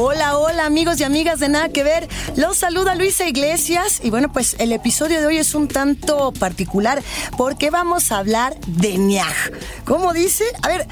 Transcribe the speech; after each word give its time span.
Hola, 0.00 0.38
hola 0.38 0.64
amigos 0.64 1.00
y 1.00 1.02
amigas 1.02 1.40
de 1.40 1.48
Nada 1.48 1.70
que 1.70 1.82
Ver. 1.82 2.06
Los 2.36 2.58
saluda 2.58 2.94
Luisa 2.94 3.26
Iglesias 3.26 4.00
y 4.00 4.10
bueno, 4.10 4.32
pues 4.32 4.54
el 4.60 4.70
episodio 4.70 5.18
de 5.18 5.26
hoy 5.26 5.38
es 5.38 5.56
un 5.56 5.66
tanto 5.66 6.30
particular 6.30 7.02
porque 7.36 7.70
vamos 7.70 8.12
a 8.12 8.18
hablar 8.18 8.56
de 8.68 8.96
ñaj. 8.96 9.50
¿Cómo 9.84 10.12
dice? 10.12 10.44
A 10.62 10.68
ver, 10.68 10.86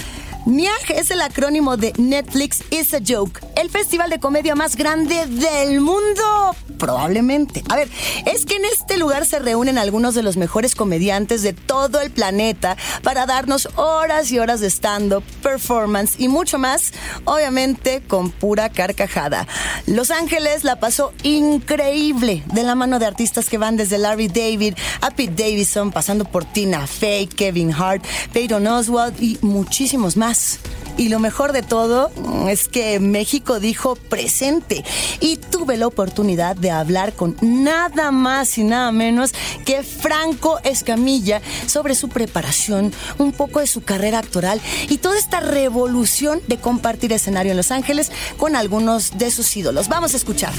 NIAG 0.44 0.90
es 0.96 1.12
el 1.12 1.22
acrónimo 1.22 1.76
de 1.76 1.92
Netflix 1.98 2.64
is 2.70 2.94
a 2.94 2.98
Joke, 3.06 3.45
el 3.56 3.70
festival 3.70 4.10
de 4.10 4.20
comedia 4.20 4.54
más 4.54 4.76
grande 4.76 5.26
del 5.26 5.80
mundo, 5.80 6.54
probablemente. 6.78 7.64
A 7.68 7.76
ver, 7.76 7.88
es 8.26 8.44
que 8.46 8.56
en 8.56 8.64
este 8.66 8.98
lugar 8.98 9.26
se 9.26 9.38
reúnen 9.38 9.78
algunos 9.78 10.14
de 10.14 10.22
los 10.22 10.36
mejores 10.36 10.74
comediantes 10.74 11.42
de 11.42 11.52
todo 11.52 12.00
el 12.00 12.10
planeta 12.10 12.76
para 13.02 13.26
darnos 13.26 13.68
horas 13.76 14.30
y 14.30 14.38
horas 14.38 14.60
de 14.60 14.68
stand-up, 14.68 15.24
performance 15.42 16.16
y 16.18 16.28
mucho 16.28 16.58
más, 16.58 16.92
obviamente 17.24 18.02
con 18.06 18.30
pura 18.30 18.68
carcajada. 18.68 19.48
Los 19.86 20.10
Ángeles 20.10 20.62
la 20.62 20.78
pasó 20.78 21.12
increíble 21.22 22.44
de 22.52 22.62
la 22.62 22.74
mano 22.74 22.98
de 22.98 23.06
artistas 23.06 23.48
que 23.48 23.58
van 23.58 23.76
desde 23.76 23.98
Larry 23.98 24.28
David 24.28 24.74
a 25.00 25.10
Pete 25.10 25.44
Davidson, 25.44 25.92
pasando 25.92 26.24
por 26.26 26.44
Tina 26.44 26.86
Fey, 26.86 27.26
Kevin 27.26 27.72
Hart, 27.72 28.04
Peyton 28.32 28.66
Oswald 28.66 29.20
y 29.22 29.38
muchísimos 29.40 30.16
más. 30.16 30.60
Y 30.96 31.08
lo 31.08 31.18
mejor 31.18 31.52
de 31.52 31.62
todo 31.62 32.10
es 32.48 32.68
que 32.68 33.00
México 33.00 33.60
dijo 33.60 33.96
presente 33.96 34.84
y 35.20 35.36
tuve 35.36 35.76
la 35.76 35.86
oportunidad 35.86 36.56
de 36.56 36.70
hablar 36.70 37.12
con 37.12 37.36
nada 37.42 38.10
más 38.10 38.56
y 38.56 38.64
nada 38.64 38.92
menos 38.92 39.32
que 39.64 39.82
Franco 39.82 40.58
Escamilla 40.64 41.42
sobre 41.66 41.94
su 41.94 42.08
preparación, 42.08 42.92
un 43.18 43.32
poco 43.32 43.60
de 43.60 43.66
su 43.66 43.82
carrera 43.82 44.20
actoral 44.20 44.60
y 44.88 44.98
toda 44.98 45.18
esta 45.18 45.40
revolución 45.40 46.40
de 46.46 46.56
compartir 46.58 47.12
escenario 47.12 47.50
en 47.50 47.56
Los 47.58 47.70
Ángeles 47.70 48.10
con 48.38 48.56
algunos 48.56 49.18
de 49.18 49.30
sus 49.30 49.54
ídolos. 49.56 49.88
Vamos 49.88 50.14
a 50.14 50.16
escuchar. 50.16 50.52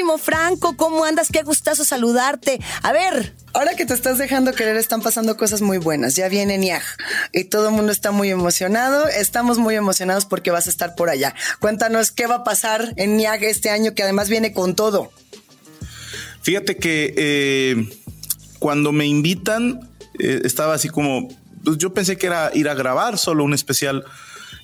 Queridísimo 0.00 0.16
Franco, 0.16 0.76
¿cómo 0.78 1.04
andas? 1.04 1.28
Qué 1.30 1.42
gustazo 1.42 1.84
saludarte. 1.84 2.58
A 2.82 2.90
ver, 2.90 3.34
Ahora 3.52 3.74
que 3.76 3.84
te 3.84 3.92
estás 3.92 4.16
dejando 4.16 4.54
querer, 4.54 4.76
están 4.76 5.02
pasando 5.02 5.36
cosas 5.36 5.60
muy 5.60 5.76
buenas. 5.76 6.16
Ya 6.16 6.26
viene 6.30 6.56
NIAG 6.56 6.82
y 7.34 7.44
todo 7.44 7.68
el 7.68 7.74
mundo 7.74 7.92
está 7.92 8.10
muy 8.10 8.30
emocionado. 8.30 9.08
Estamos 9.08 9.58
muy 9.58 9.74
emocionados 9.74 10.24
porque 10.24 10.50
vas 10.50 10.68
a 10.68 10.70
estar 10.70 10.94
por 10.94 11.10
allá. 11.10 11.34
Cuéntanos 11.58 12.12
qué 12.12 12.26
va 12.26 12.36
a 12.36 12.44
pasar 12.44 12.94
en 12.96 13.18
NIAG 13.18 13.44
este 13.44 13.68
año, 13.68 13.92
que 13.92 14.02
además 14.02 14.30
viene 14.30 14.54
con 14.54 14.74
todo. 14.74 15.12
Fíjate 16.40 16.78
que 16.78 17.12
eh, 17.18 17.90
cuando 18.58 18.92
me 18.92 19.04
invitan, 19.04 19.80
eh, 20.18 20.40
estaba 20.44 20.72
así 20.72 20.88
como, 20.88 21.28
pues 21.62 21.76
yo 21.76 21.92
pensé 21.92 22.16
que 22.16 22.26
era 22.26 22.50
ir 22.54 22.70
a 22.70 22.74
grabar 22.74 23.18
solo 23.18 23.44
un 23.44 23.52
especial. 23.52 24.04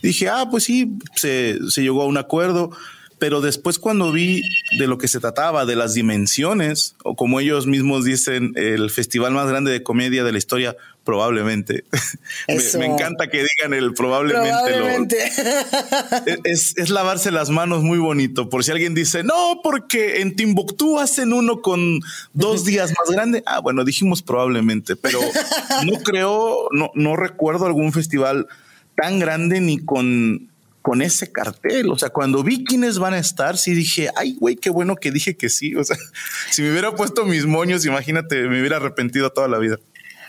dije, 0.00 0.30
ah, 0.30 0.48
pues 0.50 0.64
sí, 0.64 0.96
se, 1.14 1.58
se 1.68 1.82
llegó 1.82 2.00
a 2.00 2.06
un 2.06 2.16
acuerdo 2.16 2.70
pero 3.18 3.40
después 3.40 3.78
cuando 3.78 4.12
vi 4.12 4.42
de 4.78 4.86
lo 4.86 4.98
que 4.98 5.08
se 5.08 5.20
trataba, 5.20 5.64
de 5.64 5.76
las 5.76 5.94
dimensiones, 5.94 6.96
o 7.02 7.16
como 7.16 7.40
ellos 7.40 7.66
mismos 7.66 8.04
dicen, 8.04 8.52
el 8.56 8.90
festival 8.90 9.32
más 9.32 9.48
grande 9.48 9.70
de 9.70 9.82
comedia 9.82 10.22
de 10.22 10.32
la 10.32 10.38
historia, 10.38 10.76
probablemente. 11.04 11.84
me, 12.78 12.84
encanta 12.84 13.28
que 13.28 13.38
digan 13.38 13.72
el 13.72 13.94
probablemente. 13.94 15.16
es, 16.44 16.76
es, 16.76 16.90
lavarse 16.90 17.30
las 17.30 17.48
manos 17.48 17.82
muy 17.82 17.98
bonito. 17.98 18.50
Por 18.50 18.64
si 18.64 18.72
alguien 18.72 18.94
dice, 18.94 19.22
no, 19.22 19.60
porque 19.62 20.20
en 20.20 20.36
Timbuktu 20.36 20.98
hacen 20.98 21.32
uno 21.32 21.62
con 21.62 22.00
dos 22.34 22.66
días 22.66 22.90
más 22.90 23.14
grande. 23.14 23.42
Ah, 23.46 23.60
bueno, 23.60 23.84
dijimos 23.84 24.20
probablemente, 24.20 24.96
pero 24.96 25.20
no 25.86 26.02
creo, 26.02 26.68
no, 26.72 26.90
no 26.94 27.16
recuerdo 27.16 27.64
algún 27.64 27.92
festival 27.92 28.46
tan 28.94 29.18
grande 29.18 29.60
ni 29.60 29.78
con 29.78 30.50
con 30.86 31.02
ese 31.02 31.32
cartel. 31.32 31.90
O 31.90 31.98
sea, 31.98 32.10
cuando 32.10 32.44
vi 32.44 32.62
quiénes 32.62 33.00
van 33.00 33.12
a 33.12 33.18
estar, 33.18 33.58
sí 33.58 33.74
dije, 33.74 34.08
ay, 34.14 34.36
güey, 34.38 34.54
qué 34.54 34.70
bueno 34.70 34.94
que 34.94 35.10
dije 35.10 35.36
que 35.36 35.48
sí. 35.48 35.74
O 35.74 35.82
sea, 35.82 35.96
si 36.52 36.62
me 36.62 36.70
hubiera 36.70 36.94
puesto 36.94 37.24
mis 37.24 37.44
moños, 37.44 37.84
imagínate, 37.84 38.42
me 38.42 38.60
hubiera 38.60 38.76
arrepentido 38.76 39.30
toda 39.30 39.48
la 39.48 39.58
vida. 39.58 39.80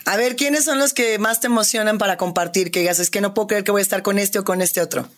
A 0.04 0.16
ver, 0.16 0.34
¿quiénes 0.34 0.64
son 0.64 0.80
los 0.80 0.94
que 0.94 1.16
más 1.20 1.38
te 1.38 1.46
emocionan 1.46 1.98
para 1.98 2.16
compartir? 2.16 2.72
Que 2.72 2.80
digas, 2.80 2.98
es 2.98 3.08
que 3.08 3.20
no 3.20 3.34
puedo 3.34 3.46
creer 3.46 3.62
que 3.62 3.70
voy 3.70 3.78
a 3.78 3.82
estar 3.82 4.02
con 4.02 4.18
este 4.18 4.40
o 4.40 4.44
con 4.44 4.60
este 4.60 4.80
otro. 4.80 5.08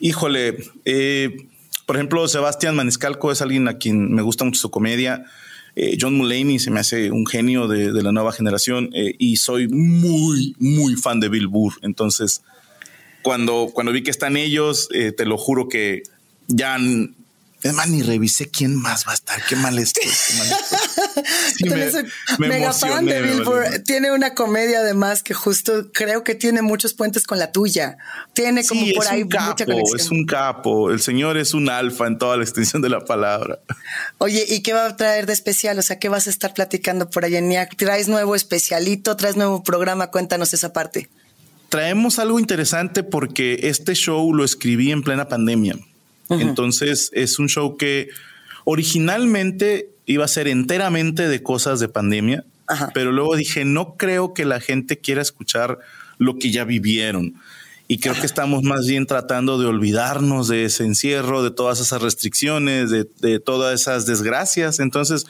Híjole, 0.00 0.56
eh, 0.86 1.36
por 1.84 1.96
ejemplo, 1.96 2.26
Sebastián 2.26 2.74
Maniscalco 2.74 3.30
es 3.30 3.42
alguien 3.42 3.68
a 3.68 3.76
quien 3.76 4.14
me 4.14 4.22
gusta 4.22 4.46
mucho 4.46 4.58
su 4.58 4.70
comedia. 4.70 5.26
Eh, 5.76 5.98
John 6.00 6.16
Mulaney 6.16 6.58
se 6.58 6.70
me 6.70 6.80
hace 6.80 7.10
un 7.10 7.26
genio 7.26 7.68
de, 7.68 7.92
la 8.02 8.12
nueva 8.12 8.32
generación 8.32 8.88
eh, 8.94 9.16
y 9.18 9.36
soy 9.36 9.68
muy, 9.68 10.56
muy 10.58 10.96
fan 10.96 11.20
de 11.20 11.28
Bill 11.28 11.48
Burr. 11.48 11.74
Entonces, 11.82 12.40
cuando, 13.22 13.70
cuando 13.72 13.92
vi 13.92 14.02
que 14.02 14.10
están 14.10 14.36
ellos, 14.36 14.88
eh, 14.92 15.12
te 15.12 15.24
lo 15.24 15.38
juro 15.38 15.68
que 15.68 16.02
ya 16.48 16.78
es 17.62 17.72
más, 17.74 17.88
ni 17.88 18.02
revisé 18.02 18.48
quién 18.48 18.74
más 18.74 19.06
va 19.06 19.12
a 19.12 19.14
estar. 19.14 19.40
Qué 19.48 19.56
mal 19.56 19.78
estoy. 19.78 20.04
Sí, 21.56 21.68
me, 21.68 22.48
mega 22.48 22.72
fan 22.72 23.04
de 23.04 23.20
Billboard. 23.20 23.82
Tiene 23.84 24.10
una 24.10 24.34
comedia 24.34 24.80
además 24.80 25.22
que 25.22 25.34
justo 25.34 25.92
creo 25.92 26.24
que 26.24 26.34
tiene 26.34 26.62
muchos 26.62 26.94
puentes 26.94 27.26
con 27.26 27.38
la 27.38 27.52
tuya. 27.52 27.98
Tiene 28.32 28.64
como 28.64 28.86
por 28.96 29.06
ahí 29.06 29.24
mucha 29.24 29.64
conexión. 29.66 30.00
Es 30.00 30.10
un 30.10 30.24
capo. 30.24 30.90
El 30.90 31.00
señor 31.00 31.36
es 31.36 31.52
un 31.52 31.68
alfa 31.68 32.06
en 32.06 32.18
toda 32.18 32.38
la 32.38 32.42
extensión 32.42 32.80
de 32.82 32.88
la 32.88 33.04
palabra. 33.04 33.60
Oye, 34.18 34.44
¿y 34.48 34.62
qué 34.62 34.72
va 34.72 34.86
a 34.86 34.96
traer 34.96 35.26
de 35.26 35.34
especial? 35.34 35.78
O 35.78 35.82
sea, 35.82 35.98
¿qué 35.98 36.08
vas 36.08 36.26
a 36.26 36.30
estar 36.30 36.54
platicando 36.54 37.10
por 37.10 37.24
allá 37.24 37.38
en 37.38 37.48
NIAC? 37.48 37.76
¿Traes 37.76 38.08
nuevo 38.08 38.34
especialito? 38.34 39.16
¿Traes 39.16 39.36
nuevo 39.36 39.62
programa? 39.62 40.10
Cuéntanos 40.10 40.54
esa 40.54 40.72
parte 40.72 41.10
traemos 41.72 42.18
algo 42.18 42.38
interesante 42.38 43.02
porque 43.02 43.60
este 43.62 43.94
show 43.94 44.34
lo 44.34 44.44
escribí 44.44 44.92
en 44.92 45.02
plena 45.02 45.28
pandemia. 45.28 45.78
Entonces 46.28 47.10
es 47.14 47.38
un 47.38 47.48
show 47.48 47.78
que 47.78 48.10
originalmente 48.64 49.88
iba 50.04 50.26
a 50.26 50.28
ser 50.28 50.48
enteramente 50.48 51.28
de 51.28 51.42
cosas 51.42 51.80
de 51.80 51.88
pandemia, 51.88 52.44
pero 52.92 53.10
luego 53.10 53.36
dije, 53.36 53.64
no 53.64 53.96
creo 53.96 54.34
que 54.34 54.44
la 54.44 54.60
gente 54.60 54.98
quiera 54.98 55.22
escuchar 55.22 55.78
lo 56.18 56.38
que 56.38 56.50
ya 56.50 56.64
vivieron. 56.64 57.36
Y 57.88 57.98
creo 57.98 58.20
que 58.20 58.26
estamos 58.26 58.62
más 58.64 58.86
bien 58.86 59.06
tratando 59.06 59.58
de 59.58 59.64
olvidarnos 59.64 60.48
de 60.48 60.66
ese 60.66 60.84
encierro, 60.84 61.42
de 61.42 61.52
todas 61.52 61.80
esas 61.80 62.02
restricciones, 62.02 62.90
de, 62.90 63.40
todas 63.40 63.80
esas 63.80 64.04
desgracias. 64.04 64.78
Entonces, 64.78 65.24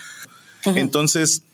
entonces 0.65 1.45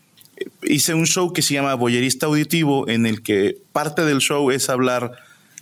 hice 0.63 0.95
un 0.95 1.07
show 1.07 1.33
que 1.33 1.43
se 1.43 1.55
llama 1.55 1.75
Boyerista 1.75 2.27
Auditivo, 2.27 2.89
en 2.89 3.07
el 3.07 3.23
que 3.23 3.59
parte 3.73 4.05
del 4.05 4.19
show 4.19 4.51
es 4.51 4.69
hablar 4.69 5.13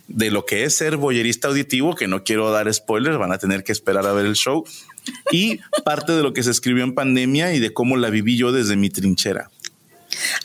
de 0.07 0.31
lo 0.31 0.45
que 0.45 0.63
es 0.63 0.75
ser 0.75 0.97
boyerista 0.97 1.47
auditivo, 1.47 1.95
que 1.95 2.07
no 2.07 2.23
quiero 2.23 2.49
dar 2.51 2.73
spoilers, 2.73 3.17
van 3.17 3.33
a 3.33 3.37
tener 3.37 3.63
que 3.63 3.71
esperar 3.71 4.05
a 4.05 4.13
ver 4.13 4.25
el 4.25 4.35
show, 4.35 4.65
y 5.31 5.59
parte 5.83 6.13
de 6.13 6.23
lo 6.23 6.33
que 6.33 6.43
se 6.43 6.51
escribió 6.51 6.83
en 6.83 6.93
pandemia 6.93 7.53
y 7.53 7.59
de 7.59 7.73
cómo 7.73 7.97
la 7.97 8.09
viví 8.09 8.37
yo 8.37 8.51
desde 8.51 8.75
mi 8.75 8.89
trinchera. 8.89 9.49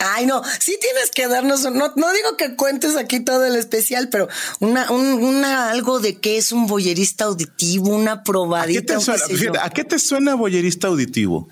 Ay, 0.03 0.25
no, 0.25 0.41
sí 0.59 0.77
tienes 0.79 1.11
que 1.11 1.27
darnos, 1.27 1.63
no, 1.63 1.93
no 1.95 2.13
digo 2.13 2.37
que 2.37 2.55
cuentes 2.55 2.95
aquí 2.97 3.19
todo 3.19 3.45
el 3.45 3.55
especial, 3.55 4.09
pero 4.09 4.27
una, 4.59 4.91
una 4.91 5.69
algo 5.69 5.99
de 5.99 6.19
qué 6.19 6.37
es 6.37 6.51
un 6.51 6.67
boyerista 6.67 7.25
auditivo, 7.25 7.89
una 7.89 8.23
probadita. 8.23 8.95
¿A 8.95 8.97
qué 8.97 9.05
te 9.05 9.37
suena, 9.37 9.63
¿a 9.63 9.69
qué 9.69 9.83
te 9.83 9.99
suena 9.99 10.35
boyerista 10.35 10.87
auditivo? 10.87 11.47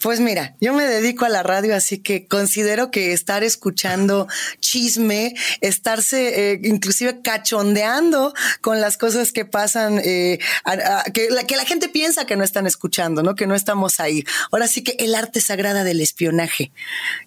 Pues 0.00 0.20
mira, 0.20 0.54
yo 0.60 0.72
me 0.72 0.84
dedico 0.84 1.24
a 1.24 1.28
la 1.28 1.42
radio, 1.42 1.74
así 1.74 1.98
que 1.98 2.26
considero 2.26 2.90
que 2.90 3.12
estar 3.12 3.42
escuchando 3.42 4.28
chisme, 4.60 5.34
estarse 5.60 6.52
eh, 6.52 6.60
inclusive 6.62 7.22
cachondeando 7.22 8.34
con 8.60 8.80
las 8.80 8.96
cosas 8.96 9.32
que 9.32 9.44
pasan, 9.44 10.00
eh, 10.04 10.38
que, 11.12 11.30
la, 11.30 11.44
que 11.44 11.56
la 11.56 11.64
gente 11.64 11.88
piensa 11.88 12.26
que 12.26 12.36
no 12.36 12.44
están 12.44 12.66
escuchando, 12.66 13.22
¿no? 13.22 13.34
Que 13.34 13.46
no 13.46 13.54
estamos 13.54 14.00
ahí. 14.00 14.24
Ahora 14.52 14.68
sí 14.68 14.82
que 14.82 14.96
el 14.98 15.14
arte 15.14 15.40
sagrada 15.40 15.84
del 15.84 16.00
espionaje. 16.00 16.72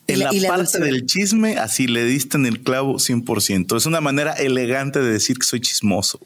En 0.07 0.19
la, 0.19 0.31
parte 0.47 0.68
del 0.77 1.05
chisme, 1.05 1.57
así 1.57 1.87
le 1.87 2.03
diste 2.05 2.37
en 2.37 2.45
el 2.45 2.61
clavo 2.61 2.95
100%. 2.95 3.75
Es 3.75 3.85
una 3.85 4.01
manera 4.01 4.33
elegante 4.33 4.99
de 4.99 5.11
decir 5.11 5.37
que 5.39 5.45
soy 5.45 5.61
chismoso. 5.61 6.19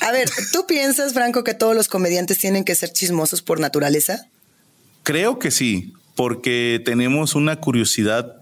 A 0.00 0.12
ver, 0.12 0.28
¿tú 0.52 0.66
piensas, 0.66 1.14
Franco, 1.14 1.44
que 1.44 1.54
todos 1.54 1.74
los 1.74 1.88
comediantes 1.88 2.38
tienen 2.38 2.64
que 2.64 2.74
ser 2.74 2.92
chismosos 2.92 3.42
por 3.42 3.60
naturaleza? 3.60 4.26
Creo 5.02 5.38
que 5.38 5.50
sí, 5.50 5.92
porque 6.14 6.82
tenemos 6.84 7.34
una 7.34 7.56
curiosidad 7.56 8.36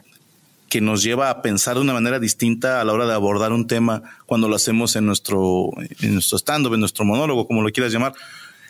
que 0.69 0.81
nos 0.81 1.03
lleva 1.03 1.31
a 1.31 1.43
pensar 1.43 1.77
de 1.77 1.83
una 1.83 1.93
manera 1.93 2.19
distinta 2.19 2.81
a 2.81 2.85
la 2.85 2.93
hora 2.93 3.07
de 3.07 3.15
abordar 3.15 3.53
un 3.53 3.67
tema 3.67 4.03
cuando 4.27 4.49
lo 4.49 4.57
hacemos 4.57 4.97
en 4.97 5.07
nuestro, 5.07 5.71
en 6.01 6.15
nuestro 6.15 6.39
stand-up, 6.39 6.75
en 6.75 6.81
nuestro 6.81 7.05
monólogo, 7.05 7.47
como 7.47 7.63
lo 7.63 7.71
quieras 7.71 7.93
llamar. 7.93 8.15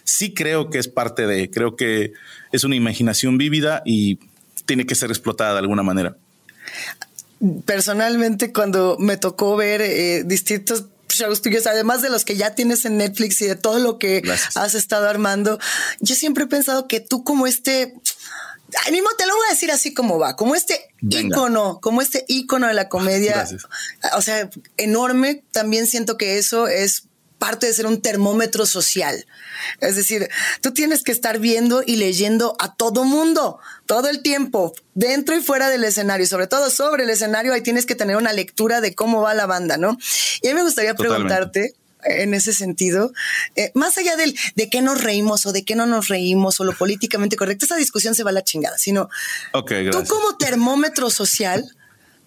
Sí 0.04 0.34
creo 0.34 0.70
que 0.70 0.78
es 0.78 0.88
parte 0.88 1.26
de, 1.26 1.50
creo 1.50 1.74
que 1.74 2.12
es 2.52 2.64
una 2.64 2.76
imaginación 2.76 3.38
vívida 3.38 3.82
y 3.84 4.18
tiene 4.66 4.84
que 4.84 4.94
ser 4.94 5.10
explotada 5.10 5.54
de 5.54 5.60
alguna 5.60 5.82
manera. 5.82 6.16
Personalmente, 7.64 8.52
cuando 8.52 8.96
me 8.98 9.16
tocó 9.16 9.56
ver 9.56 9.82
eh, 9.82 10.24
distintos 10.24 10.86
shows 11.08 11.42
tuyos, 11.42 11.66
además 11.66 12.02
de 12.02 12.10
los 12.10 12.24
que 12.24 12.36
ya 12.36 12.54
tienes 12.54 12.84
en 12.84 12.96
Netflix 12.98 13.40
y 13.40 13.46
de 13.46 13.56
todo 13.56 13.78
lo 13.78 13.98
que 13.98 14.22
has 14.54 14.74
estado 14.74 15.08
armando, 15.08 15.58
yo 16.00 16.14
siempre 16.14 16.44
he 16.44 16.46
pensado 16.48 16.88
que 16.88 17.00
tú 17.00 17.24
como 17.24 17.46
este 17.46 17.94
Ay, 18.84 18.92
mismo 18.92 19.08
te 19.16 19.26
lo 19.26 19.36
voy 19.36 19.46
a 19.46 19.52
decir 19.52 19.70
así 19.70 19.94
como 19.94 20.18
va, 20.18 20.34
como 20.34 20.56
este 20.56 20.88
ícono, 21.08 21.78
como 21.80 22.02
este 22.02 22.24
ícono 22.26 22.66
de 22.66 22.74
la 22.74 22.88
comedia. 22.88 23.46
O 24.16 24.22
sea, 24.22 24.50
enorme. 24.76 25.44
También 25.52 25.86
siento 25.86 26.16
que 26.16 26.38
eso 26.38 26.66
es 26.66 27.04
parte 27.38 27.66
de 27.66 27.74
ser 27.74 27.86
un 27.86 28.00
termómetro 28.00 28.66
social. 28.66 29.26
Es 29.80 29.96
decir, 29.96 30.28
tú 30.60 30.72
tienes 30.72 31.02
que 31.02 31.12
estar 31.12 31.38
viendo 31.38 31.82
y 31.84 31.96
leyendo 31.96 32.56
a 32.58 32.74
todo 32.74 33.04
mundo, 33.04 33.58
todo 33.86 34.08
el 34.08 34.22
tiempo, 34.22 34.74
dentro 34.94 35.36
y 35.36 35.42
fuera 35.42 35.68
del 35.68 35.84
escenario, 35.84 36.24
y 36.24 36.28
sobre 36.28 36.46
todo 36.46 36.70
sobre 36.70 37.04
el 37.04 37.10
escenario, 37.10 37.52
ahí 37.52 37.62
tienes 37.62 37.86
que 37.86 37.94
tener 37.94 38.16
una 38.16 38.32
lectura 38.32 38.80
de 38.80 38.94
cómo 38.94 39.20
va 39.20 39.34
la 39.34 39.46
banda, 39.46 39.76
¿no? 39.76 39.98
Y 40.42 40.48
a 40.48 40.50
mí 40.50 40.56
me 40.56 40.62
gustaría 40.62 40.94
preguntarte 40.94 41.74
en 42.04 42.34
ese 42.34 42.52
sentido, 42.52 43.12
eh, 43.56 43.72
más 43.74 43.98
allá 43.98 44.16
del 44.16 44.36
de 44.54 44.70
qué 44.70 44.80
nos 44.80 45.02
reímos 45.02 45.44
o 45.46 45.52
de 45.52 45.64
qué 45.64 45.74
no 45.74 45.86
nos 45.86 46.08
reímos 46.08 46.60
o 46.60 46.64
lo 46.64 46.72
políticamente 46.72 47.36
correcto, 47.36 47.64
esa 47.64 47.76
discusión 47.76 48.14
se 48.14 48.22
va 48.22 48.30
a 48.30 48.34
la 48.34 48.44
chingada, 48.44 48.78
sino 48.78 49.08
tú 49.52 50.04
como 50.06 50.36
termómetro 50.36 51.10
social, 51.10 51.74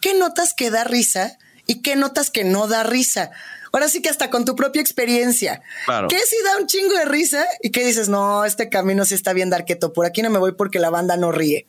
¿qué 0.01 0.13
notas 0.13 0.53
que 0.53 0.69
da 0.69 0.83
risa 0.83 1.37
y 1.65 1.81
qué 1.81 1.95
notas 1.95 2.29
que 2.29 2.43
no 2.43 2.67
da 2.67 2.83
risa? 2.83 3.31
Ahora 3.71 3.87
sí 3.87 4.01
que 4.01 4.09
hasta 4.09 4.29
con 4.29 4.45
tu 4.45 4.55
propia 4.55 4.81
experiencia. 4.81 5.61
Claro. 5.85 6.07
¿Qué 6.07 6.17
si 6.17 6.35
da 6.43 6.57
un 6.59 6.67
chingo 6.67 6.93
de 6.95 7.05
risa 7.05 7.45
y 7.61 7.69
qué 7.69 7.85
dices, 7.85 8.09
no, 8.09 8.45
este 8.45 8.69
camino 8.69 9.05
sí 9.05 9.13
está 9.13 9.33
bien 9.33 9.49
darqueto, 9.49 9.93
por 9.93 10.05
aquí 10.05 10.21
no 10.21 10.29
me 10.29 10.39
voy 10.39 10.53
porque 10.53 10.79
la 10.79 10.89
banda 10.89 11.17
no 11.17 11.31
ríe? 11.31 11.65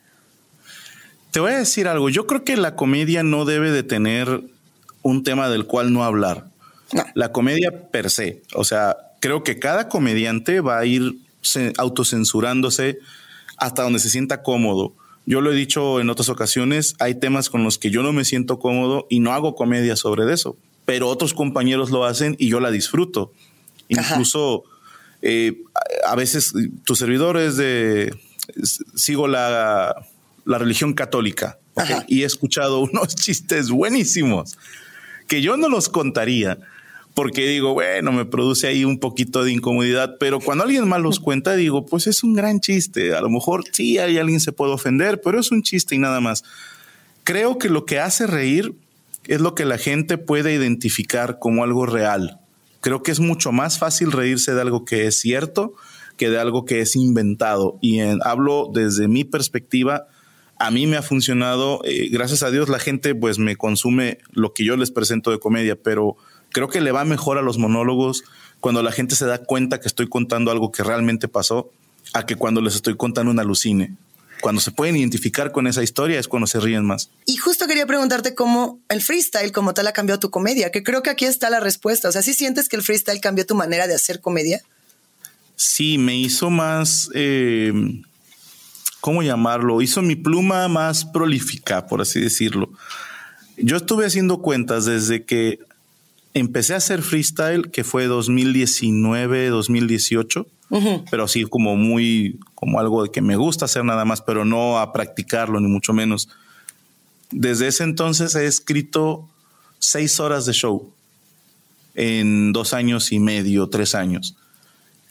Te 1.31 1.39
voy 1.39 1.53
a 1.53 1.57
decir 1.59 1.87
algo, 1.87 2.09
yo 2.09 2.27
creo 2.27 2.43
que 2.43 2.57
la 2.57 2.75
comedia 2.75 3.23
no 3.23 3.45
debe 3.45 3.71
de 3.71 3.83
tener 3.83 4.41
un 5.01 5.23
tema 5.23 5.49
del 5.49 5.65
cual 5.65 5.93
no 5.93 6.03
hablar. 6.03 6.45
La 7.13 7.31
comedia 7.31 7.89
per 7.89 8.09
se, 8.09 8.41
o 8.53 8.65
sea, 8.65 8.97
creo 9.21 9.43
que 9.43 9.57
cada 9.57 9.87
comediante 9.87 10.59
va 10.59 10.77
a 10.77 10.85
ir 10.85 11.15
autocensurándose 11.77 12.99
hasta 13.55 13.83
donde 13.83 13.99
se 13.99 14.09
sienta 14.09 14.43
cómodo. 14.43 14.93
Yo 15.25 15.39
lo 15.39 15.53
he 15.53 15.55
dicho 15.55 16.01
en 16.01 16.09
otras 16.09 16.27
ocasiones, 16.27 16.95
hay 16.99 17.15
temas 17.15 17.49
con 17.49 17.63
los 17.63 17.77
que 17.77 17.91
yo 17.91 18.03
no 18.03 18.11
me 18.11 18.25
siento 18.25 18.59
cómodo 18.59 19.07
y 19.09 19.21
no 19.21 19.31
hago 19.31 19.55
comedia 19.55 19.95
sobre 19.95 20.31
eso 20.33 20.57
pero 20.91 21.07
otros 21.07 21.33
compañeros 21.33 21.89
lo 21.89 22.03
hacen 22.03 22.35
y 22.37 22.49
yo 22.49 22.59
la 22.59 22.69
disfruto. 22.69 23.31
Incluso 23.87 24.65
eh, 25.21 25.63
a 26.05 26.17
veces 26.17 26.51
tus 26.83 26.99
servidores 26.99 27.55
de 27.55 28.13
sigo 28.93 29.29
la, 29.29 29.95
religión 30.45 30.93
católica 30.93 31.59
y 32.09 32.23
he 32.23 32.25
escuchado 32.25 32.79
unos 32.91 33.15
chistes 33.15 33.69
buenísimos 33.69 34.57
que 35.29 35.41
yo 35.41 35.55
no 35.55 35.69
los 35.69 35.87
contaría 35.87 36.57
porque 37.13 37.47
digo, 37.47 37.73
bueno, 37.73 38.11
me 38.11 38.25
produce 38.25 38.67
ahí 38.67 38.83
un 38.83 38.99
poquito 38.99 39.45
de 39.45 39.53
incomodidad, 39.53 40.17
pero 40.19 40.41
cuando 40.41 40.65
alguien 40.65 40.89
más 40.89 40.99
los 40.99 41.21
cuenta, 41.21 41.55
digo, 41.55 41.85
pues 41.85 42.05
es 42.07 42.21
un 42.21 42.33
gran 42.33 42.59
chiste. 42.59 43.15
A 43.15 43.21
lo 43.21 43.29
mejor 43.29 43.63
sí 43.71 43.97
hay 43.97 44.17
alguien 44.17 44.41
se 44.41 44.51
puede 44.51 44.73
ofender, 44.73 45.21
pero 45.21 45.39
es 45.39 45.51
un 45.51 45.63
chiste 45.63 45.95
y 45.95 45.99
nada 45.99 46.19
más. 46.19 46.43
Creo 47.23 47.57
que 47.57 47.69
lo 47.69 47.85
que 47.85 47.99
hace 47.99 48.27
reír 48.27 48.75
es 49.27 49.41
lo 49.41 49.55
que 49.55 49.65
la 49.65 49.77
gente 49.77 50.17
puede 50.17 50.53
identificar 50.53 51.39
como 51.39 51.63
algo 51.63 51.85
real. 51.85 52.39
Creo 52.79 53.03
que 53.03 53.11
es 53.11 53.19
mucho 53.19 53.51
más 53.51 53.77
fácil 53.77 54.11
reírse 54.11 54.53
de 54.53 54.61
algo 54.61 54.85
que 54.85 55.07
es 55.07 55.19
cierto 55.19 55.73
que 56.17 56.29
de 56.29 56.39
algo 56.39 56.65
que 56.65 56.81
es 56.81 56.95
inventado. 56.95 57.79
Y 57.81 57.99
hablo 57.99 58.69
desde 58.71 59.07
mi 59.07 59.23
perspectiva, 59.23 60.07
a 60.59 60.69
mí 60.69 60.85
me 60.85 60.97
ha 60.97 61.01
funcionado, 61.01 61.81
eh, 61.83 62.09
gracias 62.11 62.43
a 62.43 62.51
Dios 62.51 62.69
la 62.69 62.77
gente 62.77 63.15
pues 63.15 63.39
me 63.39 63.55
consume 63.55 64.19
lo 64.31 64.53
que 64.53 64.63
yo 64.63 64.77
les 64.77 64.91
presento 64.91 65.31
de 65.31 65.39
comedia, 65.39 65.75
pero 65.75 66.17
creo 66.51 66.67
que 66.69 66.81
le 66.81 66.91
va 66.91 67.05
mejor 67.05 67.39
a 67.39 67.41
los 67.41 67.57
monólogos 67.57 68.23
cuando 68.59 68.83
la 68.83 68.91
gente 68.91 69.15
se 69.15 69.25
da 69.25 69.39
cuenta 69.39 69.79
que 69.79 69.87
estoy 69.87 70.07
contando 70.07 70.51
algo 70.51 70.71
que 70.71 70.83
realmente 70.83 71.27
pasó 71.27 71.71
a 72.13 72.27
que 72.27 72.35
cuando 72.35 72.61
les 72.61 72.75
estoy 72.75 72.95
contando 72.95 73.31
una 73.31 73.41
alucine 73.41 73.95
cuando 74.41 74.59
se 74.59 74.71
pueden 74.71 74.97
identificar 74.97 75.51
con 75.51 75.67
esa 75.67 75.83
historia 75.83 76.19
es 76.19 76.27
cuando 76.27 76.47
se 76.47 76.59
ríen 76.59 76.83
más. 76.83 77.09
Y 77.25 77.37
justo 77.37 77.67
quería 77.67 77.85
preguntarte 77.85 78.35
cómo 78.35 78.79
el 78.89 79.01
freestyle 79.01 79.51
como 79.51 79.73
tal 79.73 79.87
ha 79.87 79.93
cambiado 79.93 80.19
tu 80.19 80.29
comedia, 80.29 80.71
que 80.71 80.83
creo 80.83 81.03
que 81.03 81.09
aquí 81.09 81.25
está 81.25 81.49
la 81.49 81.59
respuesta. 81.59 82.09
O 82.09 82.11
sea, 82.11 82.21
¿sí 82.21 82.33
sientes 82.33 82.67
que 82.67 82.75
el 82.75 82.81
freestyle 82.81 83.21
cambió 83.21 83.45
tu 83.45 83.55
manera 83.55 83.87
de 83.87 83.95
hacer 83.95 84.19
comedia? 84.19 84.61
Sí, 85.55 85.97
me 85.97 86.17
hizo 86.17 86.49
más, 86.49 87.09
eh, 87.13 87.71
¿cómo 88.99 89.23
llamarlo? 89.23 89.81
Hizo 89.81 90.01
mi 90.01 90.15
pluma 90.15 90.67
más 90.67 91.05
prolífica, 91.05 91.87
por 91.87 92.01
así 92.01 92.19
decirlo. 92.19 92.71
Yo 93.57 93.77
estuve 93.77 94.05
haciendo 94.05 94.41
cuentas 94.41 94.85
desde 94.85 95.23
que 95.23 95.59
empecé 96.33 96.73
a 96.73 96.77
hacer 96.77 97.01
freestyle, 97.01 97.71
que 97.71 97.83
fue 97.83 98.05
2019, 98.05 99.49
2018 99.49 100.47
pero 101.09 101.27
sí 101.27 101.43
como 101.43 101.75
muy, 101.75 102.39
como 102.55 102.79
algo 102.79 103.03
de 103.03 103.11
que 103.11 103.21
me 103.21 103.35
gusta 103.35 103.65
hacer 103.65 103.83
nada 103.83 104.05
más, 104.05 104.21
pero 104.21 104.45
no 104.45 104.79
a 104.79 104.93
practicarlo, 104.93 105.59
ni 105.59 105.67
mucho 105.67 105.91
menos. 105.91 106.29
Desde 107.31 107.67
ese 107.67 107.83
entonces 107.83 108.35
he 108.35 108.45
escrito 108.45 109.29
seis 109.79 110.19
horas 110.19 110.45
de 110.45 110.53
show 110.53 110.93
en 111.95 112.53
dos 112.53 112.73
años 112.73 113.11
y 113.11 113.19
medio, 113.19 113.67
tres 113.67 113.95
años. 113.95 114.37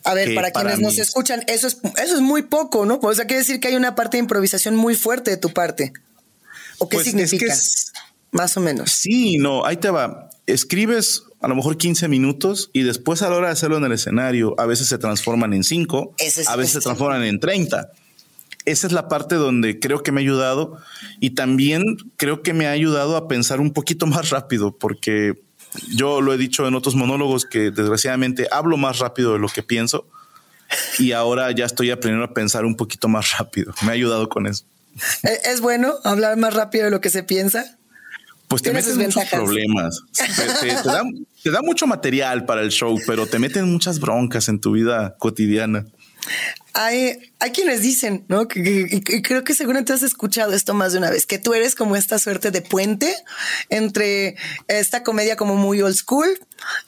A 0.04 0.14
ver, 0.14 0.34
para 0.34 0.50
quienes 0.50 0.80
nos 0.80 0.98
escuchan, 0.98 1.42
eso 1.46 1.66
es, 1.66 1.76
eso 2.02 2.14
es 2.14 2.22
muy 2.22 2.42
poco, 2.42 2.86
¿no? 2.86 2.98
O 3.02 3.14
sea, 3.14 3.26
quiere 3.26 3.40
decir 3.40 3.60
que 3.60 3.68
hay 3.68 3.76
una 3.76 3.94
parte 3.94 4.16
de 4.16 4.22
improvisación 4.22 4.76
muy 4.76 4.94
fuerte 4.94 5.30
de 5.30 5.36
tu 5.36 5.50
parte. 5.50 5.92
¿O 6.78 6.88
qué 6.88 6.96
pues 6.96 7.06
significa? 7.06 7.54
Más 8.30 8.56
o 8.56 8.60
menos. 8.60 8.92
Sí, 8.92 9.36
no, 9.36 9.66
ahí 9.66 9.76
te 9.76 9.90
va. 9.90 10.29
Escribes 10.52 11.24
a 11.40 11.48
lo 11.48 11.54
mejor 11.54 11.78
15 11.78 12.08
minutos 12.08 12.70
y 12.72 12.82
después 12.82 13.22
a 13.22 13.30
la 13.30 13.36
hora 13.36 13.46
de 13.48 13.52
hacerlo 13.52 13.78
en 13.78 13.84
el 13.84 13.92
escenario, 13.92 14.54
a 14.58 14.66
veces 14.66 14.88
se 14.88 14.98
transforman 14.98 15.52
en 15.54 15.64
5, 15.64 16.14
a 16.46 16.56
veces 16.56 16.72
se 16.72 16.80
transforman 16.80 17.22
en 17.24 17.40
30. 17.40 17.90
Esa 18.66 18.86
es 18.86 18.92
la 18.92 19.08
parte 19.08 19.36
donde 19.36 19.80
creo 19.80 20.02
que 20.02 20.12
me 20.12 20.20
ha 20.20 20.22
ayudado 20.22 20.78
y 21.18 21.30
también 21.30 21.82
creo 22.16 22.42
que 22.42 22.52
me 22.52 22.66
ha 22.66 22.72
ayudado 22.72 23.16
a 23.16 23.26
pensar 23.26 23.60
un 23.60 23.72
poquito 23.72 24.06
más 24.06 24.30
rápido 24.30 24.76
porque 24.76 25.42
yo 25.94 26.20
lo 26.20 26.34
he 26.34 26.38
dicho 26.38 26.66
en 26.66 26.74
otros 26.74 26.94
monólogos 26.94 27.46
que 27.46 27.70
desgraciadamente 27.70 28.48
hablo 28.50 28.76
más 28.76 28.98
rápido 28.98 29.32
de 29.32 29.38
lo 29.38 29.48
que 29.48 29.62
pienso 29.62 30.06
y 30.98 31.12
ahora 31.12 31.50
ya 31.52 31.64
estoy 31.64 31.90
aprendiendo 31.90 32.24
a 32.24 32.34
pensar 32.34 32.64
un 32.64 32.76
poquito 32.76 33.08
más 33.08 33.38
rápido. 33.38 33.72
Me 33.82 33.88
ha 33.88 33.94
ayudado 33.94 34.28
con 34.28 34.46
eso. 34.46 34.64
¿Es 35.22 35.60
bueno 35.60 35.94
hablar 36.04 36.36
más 36.36 36.54
rápido 36.54 36.84
de 36.84 36.90
lo 36.90 37.00
que 37.00 37.10
se 37.10 37.22
piensa? 37.22 37.78
Pues 38.50 38.62
te 38.62 38.72
metes 38.72 38.96
muchos 38.96 39.24
problemas. 39.26 40.02
Te, 41.44 41.50
da, 41.52 41.62
mucho 41.62 41.86
material 41.86 42.46
para 42.46 42.62
el 42.62 42.70
show, 42.70 42.98
pero 43.06 43.28
te 43.28 43.38
meten 43.38 43.70
muchas 43.70 44.00
broncas 44.00 44.48
en 44.48 44.60
tu 44.60 44.72
vida 44.72 45.14
cotidiana. 45.20 45.86
Hay, 46.72 47.32
hay 47.40 47.50
quienes 47.50 47.82
dicen, 47.82 48.24
¿no? 48.28 48.46
Que, 48.46 49.02
creo 49.24 49.42
que 49.42 49.54
seguramente 49.54 49.92
has 49.92 50.02
escuchado 50.02 50.52
esto 50.52 50.72
más 50.72 50.92
de 50.92 50.98
una 50.98 51.10
vez, 51.10 51.26
que 51.26 51.38
tú 51.38 51.52
eres 51.52 51.74
como 51.74 51.96
esta 51.96 52.18
suerte 52.18 52.50
de 52.50 52.62
puente 52.62 53.16
entre 53.70 54.36
esta 54.68 55.02
comedia 55.02 55.36
como 55.36 55.56
muy 55.56 55.82
old 55.82 55.96
school 55.96 56.28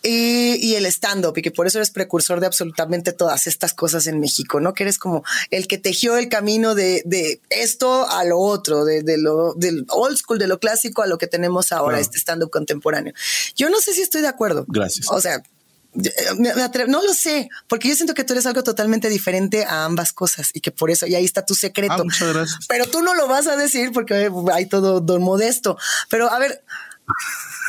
y, 0.03 0.75
el 0.75 0.87
stand-up, 0.87 1.37
y 1.37 1.43
que 1.43 1.51
por 1.51 1.67
eso 1.67 1.79
eres 1.79 1.91
precursor 1.91 2.39
de 2.41 2.47
absolutamente 2.47 3.13
todas 3.13 3.47
estas 3.47 3.75
cosas 3.75 4.07
en 4.07 4.21
México, 4.21 4.61
¿no? 4.61 4.73
Que 4.73 4.85
eres 4.85 4.99
como 4.99 5.25
el 5.51 5.67
que 5.67 5.79
tejió 5.79 6.17
el 6.17 6.29
camino 6.29 6.75
de, 6.75 7.41
esto 7.51 8.09
a 8.09 8.25
lo 8.25 8.39
otro, 8.39 8.85
de, 8.85 9.03
lo 9.19 9.55
del 9.55 9.85
old 9.89 10.17
school, 10.17 10.39
de 10.39 10.47
lo 10.47 10.61
clásico 10.61 11.03
a 11.03 11.07
lo 11.07 11.19
que 11.19 11.27
tenemos 11.27 11.73
ahora, 11.73 11.99
este 11.99 12.19
stand-up 12.19 12.51
contemporáneo. 12.51 13.15
Yo 13.57 13.69
no 13.69 13.81
sé 13.81 13.95
si 13.95 14.03
estoy 14.03 14.21
de 14.21 14.29
acuerdo. 14.29 14.65
Gracias. 14.69 15.07
O 15.11 15.21
sea, 15.21 15.43
no 15.95 17.03
lo 17.03 17.13
sé, 17.13 17.49
porque 17.69 17.89
yo 17.89 17.95
siento 17.95 18.15
que 18.15 18.25
tú 18.25 18.33
eres 18.33 18.47
algo 18.47 18.63
totalmente 18.63 19.09
diferente 19.11 19.65
a 19.65 19.85
ambas 19.85 20.13
cosas 20.13 20.51
y 20.55 20.61
que 20.61 20.71
por 20.71 20.91
eso, 20.91 21.07
y 21.07 21.15
ahí 21.15 21.25
está 21.25 21.45
tu 21.45 21.55
secreto. 21.55 21.95
Ah, 21.95 22.05
muchas 22.05 22.33
gracias. 22.33 22.67
Pero 22.69 22.87
tú 22.87 23.03
no 23.03 23.15
lo 23.15 23.29
vas 23.29 23.47
a 23.47 23.57
decir 23.57 23.93
porque 23.93 24.31
hay 24.53 24.67
todo 24.67 25.01
don 25.01 25.23
modesto. 25.23 25.77
Pero 26.09 26.31
a 26.31 26.39
ver, 26.39 26.65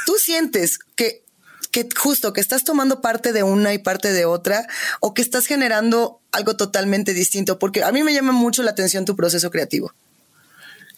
tú 0.05 0.13
sientes 0.17 0.79
que, 0.95 1.23
que 1.71 1.89
justo 1.95 2.31
que 2.31 2.39
estás 2.39 2.63
tomando 2.63 3.01
parte 3.01 3.33
de 3.33 3.43
una 3.43 3.73
y 3.73 3.79
parte 3.79 4.13
de 4.13 4.25
otra 4.25 4.67
o 5.01 5.13
que 5.13 5.21
estás 5.21 5.45
generando 5.45 6.21
algo 6.31 6.55
totalmente 6.55 7.13
distinto, 7.13 7.59
porque 7.59 7.83
a 7.83 7.91
mí 7.91 8.03
me 8.03 8.13
llama 8.13 8.31
mucho 8.31 8.63
la 8.63 8.71
atención 8.71 9.05
tu 9.05 9.17
proceso 9.17 9.51
creativo. 9.51 9.93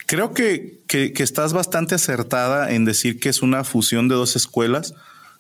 Creo 0.06 0.36
que, 0.36 0.84
que, 0.86 1.14
que 1.14 1.24
estás 1.24 1.54
bastante 1.54 1.96
acertada 1.96 2.72
en 2.72 2.86
decir 2.86 3.20
que 3.20 3.30
es 3.30 3.42
una 3.42 3.64
fusión 3.64 4.08
de 4.08 4.14
dos 4.14 4.36
escuelas 4.36 4.94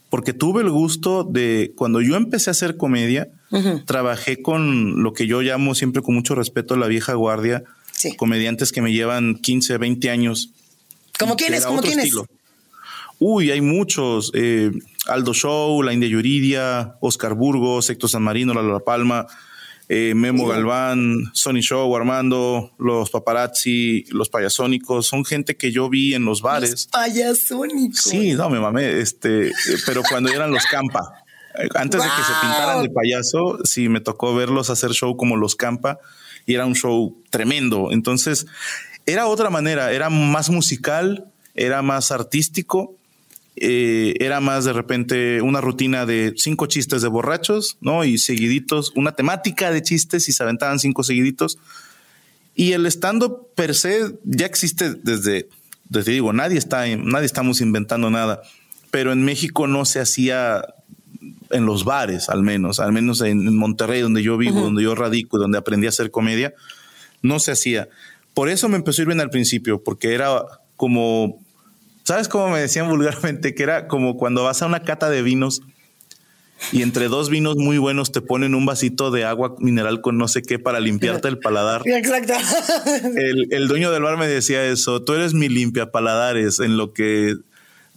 porque 0.10 0.34
tuve 0.34 0.62
el 0.62 0.70
gusto 0.70 1.24
de, 1.24 1.74
cuando 1.76 2.02
yo 2.02 2.16
empecé 2.16 2.50
a 2.50 2.52
hacer 2.52 2.78
comedia, 2.78 3.30
trabajé 3.86 4.42
con 4.42 5.02
lo 5.02 5.14
que 5.14 5.28
yo 5.28 5.42
llamo 5.42 5.76
siempre 5.76 6.02
con 6.02 6.16
mucho 6.16 6.36
respeto 6.36 6.76
la 6.76 6.88
vieja 6.88 7.14
guardia, 7.14 7.64
comediantes 8.18 8.72
que 8.72 8.82
me 8.82 8.94
llevan 8.94 9.36
15, 9.36 9.78
20 9.78 10.10
años. 10.10 10.52
¿Cómo 11.18 11.36
quiénes? 11.36 11.66
¿Cómo 11.66 11.82
quiénes? 11.82 12.14
Uy, 13.20 13.52
hay 13.52 13.62
muchos. 13.62 14.32
Eh, 14.34 14.72
Aldo 15.08 15.34
Show, 15.34 15.82
La 15.82 15.94
India 15.94 16.10
Yuridia, 16.10 16.96
Oscar 17.00 17.34
Burgos, 17.34 17.90
Héctor 17.90 18.10
San 18.10 18.24
Marino, 18.24 18.54
La 18.54 18.80
Palma. 18.80 19.28
Eh, 19.88 20.14
Memo 20.16 20.48
Galván, 20.48 21.30
Sony 21.34 21.62
Show, 21.62 21.96
Armando, 21.96 22.74
los 22.80 23.12
paparazzi, 23.12 24.06
los 24.10 24.30
payasónicos, 24.30 25.06
son 25.06 25.26
gente 25.26 25.58
que 25.58 25.72
yo 25.72 25.90
vi 25.90 26.16
en 26.16 26.26
los 26.26 26.42
bares. 26.42 26.72
Los 26.72 26.88
payasónicos. 26.88 28.02
Sí, 28.02 28.34
no, 28.34 28.50
me 28.50 28.60
mamé, 28.60 29.00
este, 29.00 29.52
pero 29.86 30.02
cuando 30.10 30.32
eran 30.32 30.52
los 30.52 30.66
campa. 30.66 31.26
Antes 31.76 32.04
de 32.04 32.10
que 32.10 32.24
se 32.24 32.34
pintaran 32.42 32.84
de 32.84 32.90
payaso, 32.90 33.60
sí 33.64 33.88
me 33.90 34.02
tocó 34.02 34.36
verlos 34.36 34.70
hacer 34.70 34.92
show 34.92 35.16
como 35.16 35.38
los 35.38 35.56
Campa 35.56 36.00
y 36.46 36.56
era 36.56 36.66
un 36.66 36.76
show 36.76 37.22
tremendo. 37.30 37.92
Entonces, 37.92 38.46
era 39.06 39.28
otra 39.28 39.50
manera, 39.50 39.92
era 39.92 40.10
más 40.10 40.50
musical, 40.50 41.32
era 41.54 41.82
más 41.82 42.12
artístico, 42.12 42.96
eh, 43.58 44.16
era 44.20 44.42
más 44.42 44.66
de 44.66 44.74
repente 44.74 45.42
una 45.42 45.62
rutina 45.62 46.06
de 46.06 46.34
cinco 46.36 46.66
chistes 46.66 47.02
de 47.02 47.08
borrachos, 47.08 47.78
¿no? 47.82 48.04
Y 48.04 48.18
seguiditos, 48.18 48.92
una 48.96 49.14
temática 49.14 49.72
de 49.72 49.82
chistes 49.82 50.28
y 50.28 50.34
se 50.34 50.44
aventaban 50.44 50.80
cinco 50.80 51.04
seguiditos. 51.04 51.58
Y 52.56 52.74
el 52.74 52.86
stand-up 52.86 53.50
per 53.56 53.76
se 53.76 54.18
ya 54.24 54.46
existe 54.46 54.94
desde, 54.96 55.50
desde 55.90 56.12
digo, 56.12 56.34
nadie 56.34 56.58
está, 56.58 56.86
nadie 56.98 57.26
estamos 57.26 57.62
inventando 57.62 58.10
nada, 58.10 58.42
pero 58.92 59.12
en 59.12 59.24
México 59.24 59.68
no 59.68 59.86
se 59.86 60.00
hacía 60.00 60.64
en 61.52 61.66
los 61.66 61.86
bares, 61.86 62.30
al 62.30 62.44
menos, 62.44 62.80
al 62.80 62.92
menos 62.92 63.22
en, 63.22 63.56
Monterrey, 63.56 64.02
donde 64.02 64.24
yo 64.24 64.38
vivo, 64.38 64.62
donde 64.62 64.84
yo 64.84 64.96
radico, 64.96 65.38
donde 65.38 65.58
aprendí 65.58 65.86
a 65.86 65.90
hacer 65.90 66.12
comedia, 66.12 66.54
no 67.22 67.40
se 67.40 67.52
hacía. 67.52 67.90
Por 68.34 68.50
eso 68.50 68.68
me 68.70 68.78
empezó 68.78 69.02
a 69.02 69.04
ir 69.04 69.08
bien 69.08 69.22
al 69.22 69.30
principio, 69.30 69.84
porque 69.84 70.14
era 70.14 70.44
como, 70.76 71.42
¿sabes 72.06 72.30
cómo 72.30 72.50
me 72.50 72.60
decían 72.60 72.88
vulgarmente? 72.90 73.54
Que 73.54 73.64
era 73.64 73.88
como 73.88 74.16
cuando 74.16 74.44
vas 74.44 74.62
a 74.62 74.68
una 74.68 74.84
cata 74.84 75.10
de 75.10 75.22
vinos 75.22 75.62
y 76.72 76.82
entre 76.84 77.10
dos 77.10 77.30
vinos 77.30 77.58
muy 77.58 77.78
buenos 77.78 78.14
te 78.14 78.22
ponen 78.22 78.56
un 78.56 78.66
vasito 78.66 79.12
de 79.12 79.26
agua 79.26 79.56
mineral 79.60 80.00
con 80.00 80.18
no 80.18 80.30
sé 80.30 80.42
qué 80.42 80.58
para 80.58 80.80
limpiarte 80.80 81.28
el 81.28 81.38
paladar. 81.38 81.82
Exacto. 81.86 82.34
El, 83.16 83.48
el 83.52 83.68
dueño 83.68 83.92
del 83.92 84.04
bar 84.04 84.18
me 84.18 84.28
decía 84.28 84.66
eso, 84.66 85.02
tú 85.02 85.14
eres 85.14 85.34
mi 85.34 85.50
limpia 85.50 85.92
paladares 85.92 86.60
en 86.60 86.78
lo 86.78 86.94
que 86.94 87.36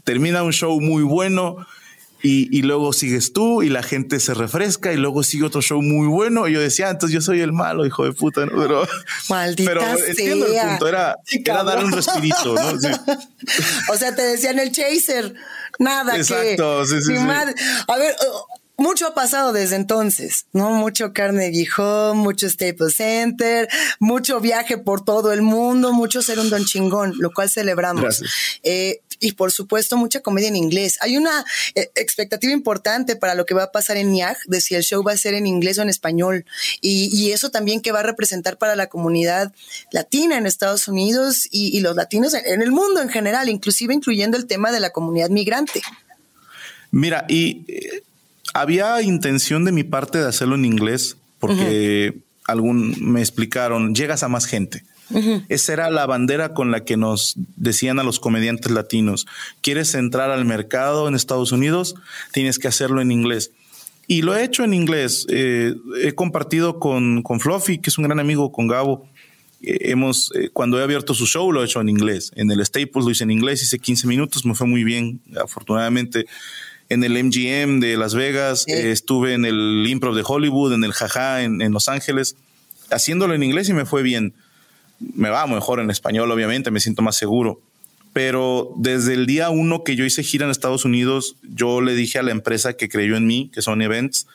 termina 0.02 0.42
un 0.42 0.52
show 0.52 0.80
muy 0.80 1.02
bueno 1.02 1.56
y, 2.22 2.62
luego 2.62 2.92
sigues 2.92 3.32
tú 3.32 3.62
y 3.62 3.68
la 3.68 3.82
gente 3.82 4.18
se 4.20 4.34
refresca 4.34 4.92
y 4.92 4.96
luego 4.96 5.22
sigue 5.22 5.44
otro 5.44 5.62
show 5.62 5.80
muy 5.80 6.08
bueno. 6.08 6.48
Y 6.48 6.52
yo 6.52 6.60
decía, 6.60 6.88
ah, 6.88 6.90
entonces 6.90 7.14
yo 7.14 7.20
soy 7.20 7.40
el 7.40 7.52
malo, 7.52 7.86
hijo 7.86 8.04
de 8.04 8.12
puta, 8.12 8.44
¿no? 8.46 8.60
Pero, 8.60 8.86
Maldita 9.28 9.70
pero 9.70 9.82
entiendo 10.06 10.46
el 10.46 10.68
punto, 10.68 10.88
era, 10.88 11.16
era 11.44 11.64
dar 11.64 11.84
un 11.84 11.92
respirito, 11.92 12.54
¿no? 12.54 12.72
O 13.92 13.96
sea, 13.96 14.14
te 14.14 14.22
decían 14.22 14.58
el 14.58 14.72
chaser, 14.72 15.34
nada 15.78 16.16
Exacto, 16.16 16.82
que. 16.82 16.86
Sí, 16.86 17.02
sí, 17.02 17.14
A 17.16 17.96
ver, 17.96 18.16
mucho 18.78 19.08
ha 19.08 19.14
pasado 19.14 19.52
desde 19.52 19.74
entonces, 19.74 20.46
¿no? 20.52 20.70
Mucho 20.70 21.12
Carnegie 21.12 21.68
Hall, 21.76 22.14
mucho 22.14 22.48
Staples 22.48 22.94
Center, 22.94 23.68
mucho 23.98 24.40
viaje 24.40 24.78
por 24.78 25.04
todo 25.04 25.32
el 25.32 25.42
mundo, 25.42 25.92
mucho 25.92 26.22
ser 26.22 26.38
un 26.38 26.48
don 26.48 26.64
chingón, 26.64 27.14
lo 27.18 27.32
cual 27.32 27.50
celebramos. 27.50 28.22
Eh, 28.62 29.00
y 29.20 29.32
por 29.32 29.52
supuesto, 29.52 29.96
mucha 29.96 30.20
comedia 30.20 30.48
en 30.48 30.56
inglés. 30.56 30.98
Hay 31.00 31.16
una 31.16 31.44
eh, 31.74 31.90
expectativa 31.94 32.52
importante 32.52 33.16
para 33.16 33.34
lo 33.34 33.46
que 33.46 33.54
va 33.54 33.64
a 33.64 33.72
pasar 33.72 33.96
en 33.96 34.12
NIAG, 34.12 34.36
de 34.46 34.60
si 34.60 34.74
el 34.74 34.82
show 34.82 35.02
va 35.02 35.12
a 35.12 35.16
ser 35.16 35.34
en 35.34 35.46
inglés 35.46 35.78
o 35.78 35.82
en 35.82 35.88
español. 35.88 36.44
Y, 36.80 37.10
y 37.12 37.32
eso 37.32 37.50
también 37.50 37.80
que 37.80 37.92
va 37.92 38.00
a 38.00 38.04
representar 38.04 38.58
para 38.58 38.76
la 38.76 38.88
comunidad 38.88 39.52
latina 39.92 40.38
en 40.38 40.46
Estados 40.46 40.88
Unidos 40.88 41.48
y, 41.50 41.76
y 41.76 41.80
los 41.80 41.96
latinos 41.96 42.34
en, 42.34 42.46
en 42.46 42.62
el 42.62 42.70
mundo 42.70 43.00
en 43.00 43.08
general, 43.08 43.48
inclusive 43.48 43.94
incluyendo 43.94 44.36
el 44.36 44.46
tema 44.46 44.72
de 44.72 44.80
la 44.80 44.90
comunidad 44.90 45.30
migrante. 45.30 45.82
Mira, 46.90 47.24
y 47.28 47.64
eh, 47.68 48.02
había 48.54 49.02
intención 49.02 49.64
de 49.64 49.72
mi 49.72 49.84
parte 49.84 50.18
de 50.18 50.26
hacerlo 50.26 50.54
en 50.54 50.64
inglés 50.64 51.16
porque 51.38 52.18
algún 52.46 52.96
me 53.00 53.20
explicaron, 53.20 53.94
llegas 53.94 54.22
a 54.22 54.28
más 54.28 54.46
gente. 54.46 54.82
Esa 55.48 55.72
era 55.72 55.90
la 55.90 56.06
bandera 56.06 56.54
con 56.54 56.70
la 56.70 56.84
que 56.84 56.96
nos 56.96 57.34
decían 57.56 57.98
a 57.98 58.02
los 58.02 58.20
comediantes 58.20 58.70
latinos, 58.70 59.26
¿quieres 59.62 59.94
entrar 59.94 60.30
al 60.30 60.44
mercado 60.44 61.08
en 61.08 61.14
Estados 61.14 61.52
Unidos? 61.52 61.94
Tienes 62.32 62.58
que 62.58 62.68
hacerlo 62.68 63.00
en 63.00 63.10
inglés. 63.10 63.52
Y 64.06 64.22
lo 64.22 64.34
he 64.34 64.42
hecho 64.42 64.64
en 64.64 64.72
inglés. 64.72 65.26
Eh, 65.28 65.74
he 66.02 66.12
compartido 66.12 66.78
con, 66.78 67.22
con 67.22 67.40
Fluffy, 67.40 67.78
que 67.78 67.90
es 67.90 67.98
un 67.98 68.04
gran 68.04 68.18
amigo, 68.18 68.50
con 68.50 68.66
Gabo. 68.66 69.06
Eh, 69.62 69.90
hemos, 69.90 70.32
eh, 70.34 70.48
cuando 70.50 70.80
he 70.80 70.82
abierto 70.82 71.12
su 71.12 71.26
show, 71.26 71.52
lo 71.52 71.60
he 71.62 71.66
hecho 71.66 71.80
en 71.82 71.90
inglés. 71.90 72.32
En 72.34 72.50
el 72.50 72.64
Staples 72.64 73.04
lo 73.04 73.10
hice 73.10 73.24
en 73.24 73.30
inglés, 73.30 73.62
hice 73.62 73.78
15 73.78 74.06
minutos, 74.06 74.46
me 74.46 74.54
fue 74.54 74.66
muy 74.66 74.82
bien, 74.82 75.20
afortunadamente 75.38 76.26
en 76.88 77.04
el 77.04 77.22
MGM 77.22 77.80
de 77.80 77.98
Las 77.98 78.14
Vegas, 78.14 78.64
estuve 78.66 79.34
en 79.34 79.44
el 79.44 79.84
Improv 79.86 80.14
de 80.14 80.22
Hollywood, 80.26 80.72
en 80.72 80.84
el 80.84 80.94
Jaja 80.94 81.42
en, 81.42 81.60
en, 81.60 81.72
Los 81.72 81.90
Ángeles, 81.90 82.36
haciéndolo 82.90 83.34
en 83.34 83.42
inglés 83.42 83.68
y 83.68 83.74
me 83.74 83.84
fue 83.84 84.02
bien. 84.02 84.32
Me 85.00 85.30
va 85.30 85.46
mejor 85.46 85.80
en 85.80 85.90
español, 85.90 86.30
obviamente, 86.30 86.70
me 86.70 86.80
siento 86.80 87.02
más 87.02 87.16
seguro. 87.16 87.60
Pero 88.12 88.72
desde 88.76 89.14
el 89.14 89.26
día 89.26 89.50
uno 89.50 89.84
que 89.84 89.96
yo 89.96 90.04
hice 90.04 90.22
gira 90.22 90.44
en 90.44 90.50
Estados 90.50 90.84
Unidos, 90.84 91.36
yo 91.42 91.80
le 91.80 91.94
dije 91.94 92.18
a 92.18 92.22
la 92.22 92.32
empresa 92.32 92.74
que 92.74 92.88
creyó 92.88 93.16
en 93.16 93.26
mí, 93.26 93.50
que 93.52 93.62
son 93.62 93.82
Events, 93.82 94.26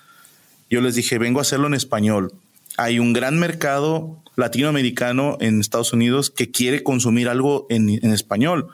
yo 0.70 0.82
les 0.82 0.96
dije, 0.96 1.18
vengo 1.18 1.40
a 1.40 1.42
hacerlo 1.42 1.68
en 1.68 1.74
español. 1.74 2.34
Hay 2.78 3.00
un 3.00 3.14
gran 3.14 3.38
mercado 3.40 4.18
latinoamericano 4.36 5.38
en 5.40 5.60
Estados 5.60 5.94
Unidos 5.94 6.30
que 6.30 6.50
quiere 6.50 6.82
consumir 6.82 7.30
algo 7.30 7.68
en, 7.70 7.90
en 7.90 8.12
español. 8.12 8.68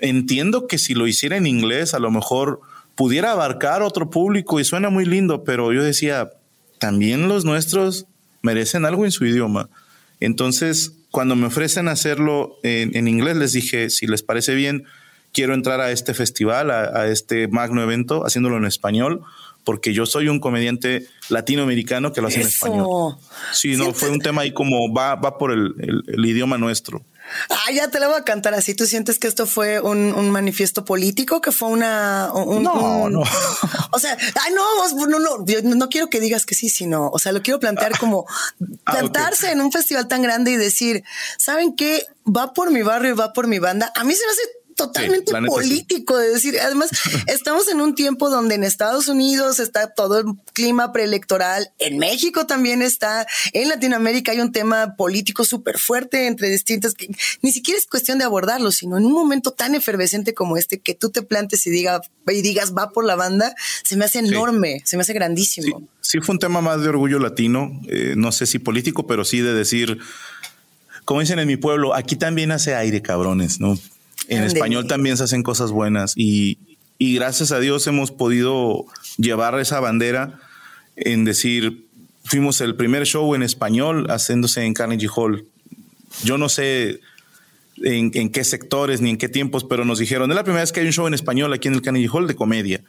Entiendo 0.00 0.66
que 0.66 0.78
si 0.78 0.94
lo 0.94 1.06
hiciera 1.06 1.36
en 1.36 1.46
inglés, 1.46 1.94
a 1.94 1.98
lo 1.98 2.10
mejor 2.10 2.60
pudiera 2.94 3.32
abarcar 3.32 3.82
otro 3.82 4.10
público 4.10 4.60
y 4.60 4.64
suena 4.64 4.90
muy 4.90 5.04
lindo, 5.04 5.44
pero 5.44 5.72
yo 5.72 5.82
decía, 5.82 6.30
también 6.78 7.28
los 7.28 7.44
nuestros 7.44 8.06
merecen 8.42 8.84
algo 8.84 9.04
en 9.04 9.12
su 9.12 9.24
idioma. 9.24 9.68
Entonces, 10.20 10.92
cuando 11.10 11.36
me 11.36 11.46
ofrecen 11.46 11.88
hacerlo 11.88 12.58
en, 12.62 13.08
inglés, 13.08 13.36
les 13.36 13.52
dije, 13.52 13.90
si 13.90 14.06
les 14.06 14.22
parece 14.22 14.54
bien, 14.54 14.84
quiero 15.32 15.54
entrar 15.54 15.80
a 15.80 15.90
este 15.90 16.14
festival, 16.14 16.70
a, 16.70 17.06
este 17.06 17.48
magno 17.48 17.82
evento, 17.82 18.26
haciéndolo 18.26 18.56
en 18.56 18.64
español, 18.64 19.22
porque 19.64 19.92
yo 19.92 20.06
soy 20.06 20.28
un 20.28 20.40
comediante 20.40 21.08
latinoamericano 21.28 22.12
que 22.12 22.20
lo 22.20 22.28
hace 22.28 22.42
en 22.42 22.48
español. 22.48 23.16
Sí, 23.52 23.76
no, 23.76 23.92
fue 23.92 24.10
un 24.10 24.20
tema 24.20 24.42
ahí 24.42 24.52
como 24.52 24.92
va, 24.92 25.16
va 25.16 25.38
por 25.38 25.52
el 25.52 26.24
idioma 26.24 26.58
nuestro. 26.58 27.04
Ah, 27.48 27.72
ya 27.72 27.88
te 27.88 28.00
lo 28.00 28.08
voy 28.08 28.18
a 28.18 28.24
cantar 28.24 28.54
así. 28.54 28.74
¿Tú 28.74 28.86
sientes 28.86 29.18
que 29.18 29.26
esto 29.26 29.46
fue 29.46 29.80
un, 29.80 30.30
manifiesto 30.30 30.84
político? 30.84 31.40
¿Que 31.40 31.52
fue 31.52 31.68
una... 31.68 32.28
no, 32.28 33.08
no. 33.08 33.22
O 33.92 33.98
sea, 33.98 34.16
ay, 34.44 34.52
no, 34.52 35.06
no, 35.06 35.18
no, 35.20 35.46
yo 35.46 35.62
no 35.62 35.88
quiero 35.88 36.10
que 36.10 36.18
digas 36.18 36.44
que 36.44 36.56
sí, 36.56 36.68
sino, 36.68 37.10
o 37.10 37.18
sea, 37.20 37.30
lo 37.30 37.42
quiero 37.42 37.60
plantear 37.60 37.96
como 37.96 38.26
ah, 38.86 38.92
plantarse 38.92 39.52
en 39.52 39.60
un 39.60 39.70
festival 39.70 40.08
tan 40.08 40.20
grande 40.20 40.50
y 40.50 40.56
decir, 40.56 41.04
¿saben 41.38 41.76
qué? 41.76 42.04
Va 42.26 42.52
por 42.54 42.72
mi 42.72 42.82
barrio 42.82 43.12
y 43.12 43.14
va 43.14 43.32
por 43.32 43.46
mi 43.46 43.60
banda. 43.60 43.92
A 43.94 44.02
mí 44.02 44.14
se 44.14 44.26
me 44.26 44.32
hace 44.32 44.42
totalmente 44.74 45.32
político, 45.46 46.16
de 46.18 46.30
decir, 46.30 46.58
además 46.60 46.90
estamos 47.26 47.68
en 47.68 47.80
un 47.80 47.94
tiempo 47.94 48.30
donde 48.30 48.54
en 48.54 48.64
Estados 48.64 49.08
Unidos 49.08 49.58
está 49.58 49.94
todo 49.94 50.18
el 50.18 50.26
clima 50.52 50.92
preelectoral, 50.92 51.72
en 51.78 51.98
México 51.98 52.46
también 52.46 52.82
está, 52.82 53.26
en 53.52 53.68
Latinoamérica 53.68 54.32
hay 54.32 54.40
un 54.40 54.52
tema 54.52 54.96
político 54.96 55.44
súper 55.44 55.78
fuerte 55.78 56.26
entre 56.26 56.48
distintas, 56.48 56.94
que 56.94 57.08
ni 57.42 57.52
siquiera 57.52 57.78
es 57.78 57.86
cuestión 57.86 58.18
de 58.18 58.24
abordarlo, 58.24 58.70
sino 58.70 58.98
en 58.98 59.04
un 59.04 59.12
momento 59.12 59.52
tan 59.52 59.74
efervescente 59.74 60.34
como 60.34 60.56
este, 60.56 60.80
que 60.80 60.94
tú 60.94 61.10
te 61.10 61.22
plantes 61.22 61.66
y, 61.66 61.70
diga, 61.70 62.00
y 62.28 62.42
digas 62.42 62.74
va 62.76 62.90
por 62.90 63.04
la 63.04 63.16
banda, 63.16 63.54
se 63.82 63.96
me 63.96 64.04
hace 64.04 64.20
enorme, 64.20 64.82
se 64.84 64.96
me 64.96 65.02
hace 65.02 65.12
grandísimo. 65.12 65.82
Sí, 66.00 66.18
fue 66.20 66.34
un 66.34 66.38
tema 66.38 66.60
más 66.60 66.82
de 66.82 66.88
orgullo 66.88 67.18
latino, 67.18 67.80
eh, 67.88 68.14
no 68.16 68.30
sé 68.32 68.46
si 68.46 68.58
político, 68.58 69.06
pero 69.06 69.24
sí 69.24 69.40
de 69.40 69.54
decir, 69.54 69.98
como 71.04 71.20
dicen 71.20 71.38
en 71.38 71.46
mi 71.46 71.56
pueblo, 71.56 71.94
aquí 71.94 72.16
también 72.16 72.52
hace 72.52 72.74
aire, 72.74 73.02
cabrones, 73.02 73.60
¿no? 73.60 73.78
En 74.28 74.42
español 74.42 74.86
también 74.86 75.16
se 75.16 75.24
hacen 75.24 75.42
cosas 75.42 75.70
buenas 75.70 76.14
y, 76.16 76.58
gracias 76.98 77.52
a 77.52 77.60
Dios 77.60 77.86
hemos 77.86 78.10
podido 78.10 78.86
llevar 79.18 79.58
esa 79.60 79.80
bandera 79.80 80.40
en 80.96 81.24
decir, 81.24 81.86
fuimos 82.24 82.60
el 82.60 82.76
primer 82.76 83.04
show 83.04 83.34
en 83.34 83.42
español 83.42 84.06
haciéndose 84.08 84.64
en 84.64 84.74
Carnegie 84.74 85.08
Hall. 85.14 85.46
Yo 86.22 86.38
no 86.38 86.48
sé 86.48 87.00
en, 87.82 88.10
qué 88.30 88.44
sectores 88.44 89.00
ni 89.00 89.10
en 89.10 89.18
qué 89.18 89.28
tiempos, 89.28 89.64
pero 89.64 89.84
nos 89.84 89.98
dijeron, 89.98 90.30
es 90.30 90.36
la 90.36 90.44
primera 90.44 90.62
vez 90.62 90.72
que 90.72 90.80
hay 90.80 90.86
un 90.86 90.92
show 90.92 91.06
en 91.06 91.14
español 91.14 91.52
aquí 91.52 91.68
en 91.68 91.74
el 91.74 91.82
Carnegie 91.82 92.08
Hall 92.10 92.26
de 92.26 92.34
comedia. 92.34 92.82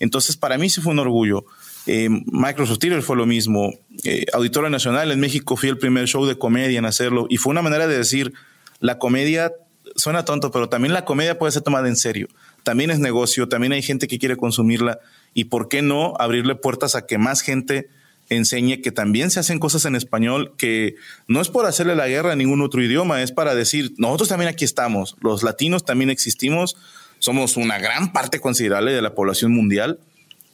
Entonces, 0.00 0.36
para 0.36 0.58
mí 0.58 0.68
sí 0.68 0.80
fue 0.80 0.92
un 0.92 0.98
orgullo. 0.98 1.46
Eh, 1.86 2.08
Microsoft 2.10 2.80
Theater 2.80 3.02
fue 3.02 3.16
lo 3.16 3.26
mismo. 3.26 3.72
Eh, 4.02 4.26
Auditorio 4.32 4.68
Nacional 4.68 5.12
en 5.12 5.20
México 5.20 5.56
fui 5.56 5.68
el 5.68 5.78
primer 5.78 6.06
show 6.08 6.26
de 6.26 6.36
comedia 6.36 6.78
en 6.78 6.84
hacerlo 6.84 7.26
y 7.30 7.36
fue 7.36 7.52
una 7.52 7.62
manera 7.62 7.86
de 7.86 7.96
decir, 7.96 8.32
la 8.80 8.98
comedia 8.98 9.52
suena 9.96 10.24
tonto, 10.24 10.50
pero 10.50 10.68
también 10.68 10.92
la 10.92 11.04
comedia 11.04 11.38
puede 11.38 11.52
ser 11.52 11.62
tomada 11.62 11.88
en 11.88 11.96
serio. 11.96 12.28
También 12.62 12.90
es 12.90 12.98
negocio, 12.98 13.48
también 13.48 13.72
hay 13.72 13.82
gente 13.82 14.08
que 14.08 14.18
quiere 14.18 14.36
consumirla 14.36 15.00
y 15.34 15.44
por 15.44 15.68
qué 15.68 15.82
no 15.82 16.14
abrirle 16.18 16.54
puertas 16.54 16.94
a 16.94 17.06
que 17.06 17.18
más 17.18 17.40
gente 17.40 17.88
enseñe 18.30 18.80
que 18.80 18.90
también 18.90 19.30
se 19.30 19.40
hacen 19.40 19.58
cosas 19.58 19.84
en 19.84 19.94
español 19.94 20.54
que 20.56 20.96
no 21.28 21.40
es 21.40 21.48
por 21.48 21.66
hacerle 21.66 21.94
la 21.94 22.08
guerra 22.08 22.32
a 22.32 22.36
ningún 22.36 22.62
otro 22.62 22.82
idioma, 22.82 23.22
es 23.22 23.32
para 23.32 23.54
decir, 23.54 23.92
nosotros 23.98 24.30
también 24.30 24.48
aquí 24.48 24.64
estamos, 24.64 25.16
los 25.20 25.42
latinos 25.42 25.84
también 25.84 26.10
existimos, 26.10 26.76
somos 27.18 27.56
una 27.56 27.78
gran 27.78 28.12
parte 28.12 28.40
considerable 28.40 28.92
de 28.92 29.02
la 29.02 29.14
población 29.14 29.52
mundial 29.52 29.98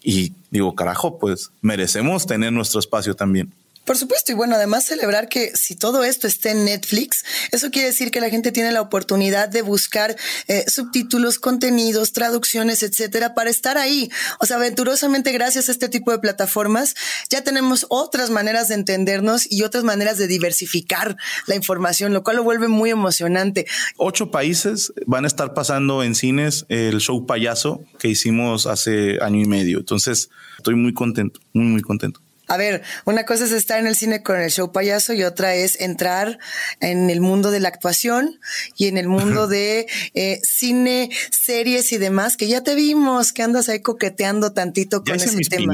y 0.03 0.33
digo, 0.51 0.75
carajo, 0.75 1.19
pues 1.19 1.51
merecemos 1.61 2.27
tener 2.27 2.53
nuestro 2.53 2.81
espacio 2.81 3.15
también. 3.15 3.53
Por 3.85 3.97
supuesto, 3.97 4.31
y 4.31 4.35
bueno, 4.35 4.55
además 4.55 4.85
celebrar 4.85 5.29
que 5.29 5.57
si 5.57 5.75
todo 5.75 6.05
esto 6.05 6.27
está 6.27 6.51
en 6.51 6.65
Netflix, 6.65 7.25
eso 7.51 7.71
quiere 7.71 7.89
decir 7.89 8.11
que 8.11 8.21
la 8.21 8.31
gente 8.31 8.53
tiene 8.53 8.71
la 8.73 8.83
oportunidad 8.83 9.49
de 9.49 9.63
buscar 9.63 10.17
eh, 10.49 10.65
subtítulos, 10.69 11.39
contenidos, 11.39 12.13
traducciones, 12.13 12.83
etcétera, 12.83 13.35
para 13.35 13.51
estar 13.51 13.79
ahí. 13.79 14.11
O 14.39 14.47
sea, 14.47 14.59
aventurosamente, 14.59 15.33
gracias 15.33 15.69
a 15.69 15.73
este 15.73 15.89
tipo 15.89 16.13
de 16.13 16.19
plataformas, 16.19 16.95
ya 17.31 17.43
tenemos 17.43 17.87
otras 17.89 18.31
maneras 18.31 18.69
de 18.69 18.75
entendernos 18.75 19.51
y 19.51 19.63
otras 19.63 19.83
maneras 19.83 20.19
de 20.19 20.29
diversificar 20.29 21.17
la 21.47 21.57
información, 21.57 22.13
lo 22.13 22.23
cual 22.23 22.37
lo 22.37 22.45
vuelve 22.45 22.69
muy 22.69 22.91
emocionante. 22.91 23.67
Ocho 23.97 24.31
países 24.31 24.93
van 25.07 25.25
a 25.25 25.27
estar 25.27 25.55
pasando 25.55 26.05
en 26.05 26.15
cines 26.15 26.67
el 26.69 26.99
show 27.01 27.27
payaso 27.27 27.83
que 27.99 28.09
hicimos 28.09 28.67
hace 28.67 29.19
año 29.21 29.41
y 29.41 29.47
medio. 29.47 29.79
Entonces, 29.79 30.31
estoy 30.59 30.75
muy 30.77 30.93
contento, 30.93 31.41
muy, 31.53 31.67
muy 31.67 31.83
contento. 31.83 32.21
A 32.51 32.57
ver, 32.57 32.83
una 33.05 33.25
cosa 33.25 33.45
es 33.45 33.53
estar 33.53 33.79
en 33.79 33.87
el 33.87 33.95
cine 33.95 34.25
con 34.25 34.41
el 34.41 34.51
show 34.51 34.73
payaso 34.73 35.13
y 35.13 35.23
otra 35.23 35.55
es 35.55 35.81
entrar 35.81 36.41
en 36.81 37.09
el 37.09 37.21
mundo 37.21 37.53
de 37.53 37.61
la 37.61 37.69
actuación 37.69 38.41
y 38.77 38.89
en 38.89 38.99
el 38.99 39.07
mundo 39.07 39.47
de 39.47 39.87
eh, 40.15 40.41
cine, 40.43 41.11
series 41.31 41.93
y 41.93 41.99
demás, 41.99 42.37
que 42.37 42.49
ya 42.49 42.65
te 42.65 42.75
vimos 42.75 43.33
que 43.33 43.45
andas 43.45 43.69
ahí 43.69 43.79
coqueteando 43.83 44.53
tantito 44.53 45.05
con 45.05 45.15
ese 45.15 45.39
tema. 45.49 45.73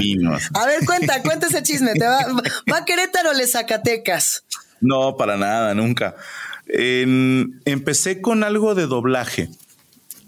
A 0.53 0.67
ver, 0.67 0.85
cuenta, 0.85 1.23
cuenta 1.23 1.47
ese 1.47 1.63
chisme. 1.63 1.95
¿Te 1.95 2.05
va, 2.05 2.19
va 2.71 2.77
a 2.77 2.85
Querétaro 2.85 3.33
le 3.33 3.47
Zacatecas? 3.47 4.45
No, 4.83 5.17
para 5.17 5.39
nada, 5.39 5.73
nunca. 5.73 6.15
empecé 6.67 8.21
con 8.21 8.45
algo 8.45 8.75
de 8.75 8.87
doblaje 8.87 9.49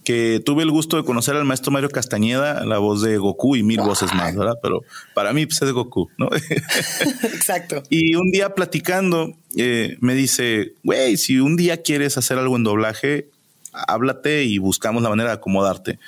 que 0.09 0.41
tuve 0.43 0.63
el 0.63 0.71
gusto 0.71 0.97
de 0.97 1.05
conocer 1.05 1.37
al 1.37 1.45
maestro 1.45 1.71
Mario 1.71 1.91
Castañeda, 1.91 2.65
la 2.65 2.79
voz 2.79 3.03
de 3.03 3.19
Goku 3.19 3.57
y 3.57 3.63
mil 3.63 3.81
voces 3.81 4.15
más, 4.15 4.35
¿verdad? 4.35 4.55
Pero 4.63 4.81
para 5.13 5.35
mí 5.35 5.45
pues, 5.45 5.61
es 5.61 5.71
Goku, 5.71 6.09
¿no? 6.17 6.31
Exacto. 7.25 7.83
y 7.91 8.15
un 8.15 8.31
día 8.31 8.55
platicando, 8.55 9.35
eh, 9.59 9.99
me 10.01 10.15
dice, 10.15 10.73
güey, 10.83 11.19
si 11.19 11.41
un 11.41 11.59
día 11.59 11.83
quieres 11.83 12.17
hacer 12.17 12.39
algo 12.39 12.57
en 12.57 12.65
doblaje, 12.65 13.29
háblate 13.75 14.45
y 14.45 14.57
buscamos 14.57 15.03
la 15.03 15.11
manera 15.11 15.29
de 15.29 15.35
acomodarte. 15.35 15.99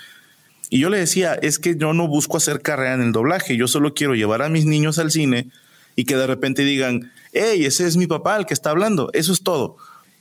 Y 0.71 0.79
yo 0.79 0.89
le 0.89 0.97
decía, 0.97 1.35
es 1.35 1.59
que 1.59 1.77
yo 1.77 1.93
no 1.93 2.09
busco 2.09 2.39
hacer 2.39 2.63
carrera 2.63 2.95
en 2.95 3.03
el 3.03 3.13
doblaje, 3.13 3.59
yo 3.59 3.69
solo 3.69 3.93
quiero 3.93 4.15
llevar 4.15 4.41
a 4.41 4.49
mis 4.49 4.65
niños 4.65 4.99
al 4.99 5.11
cine 5.11 5.49
y 5.95 6.07
que 6.07 6.17
de 6.17 6.27
repente 6.27 6.65
digan, 6.65 7.13
hey, 7.35 7.67
ese 7.67 7.87
es 7.87 7.99
mi 7.99 8.07
papá 8.07 8.39
el 8.39 8.47
que 8.47 8.55
está 8.55 8.71
hablando, 8.71 9.11
eso 9.13 9.31
es 9.35 9.43
todo. 9.43 9.77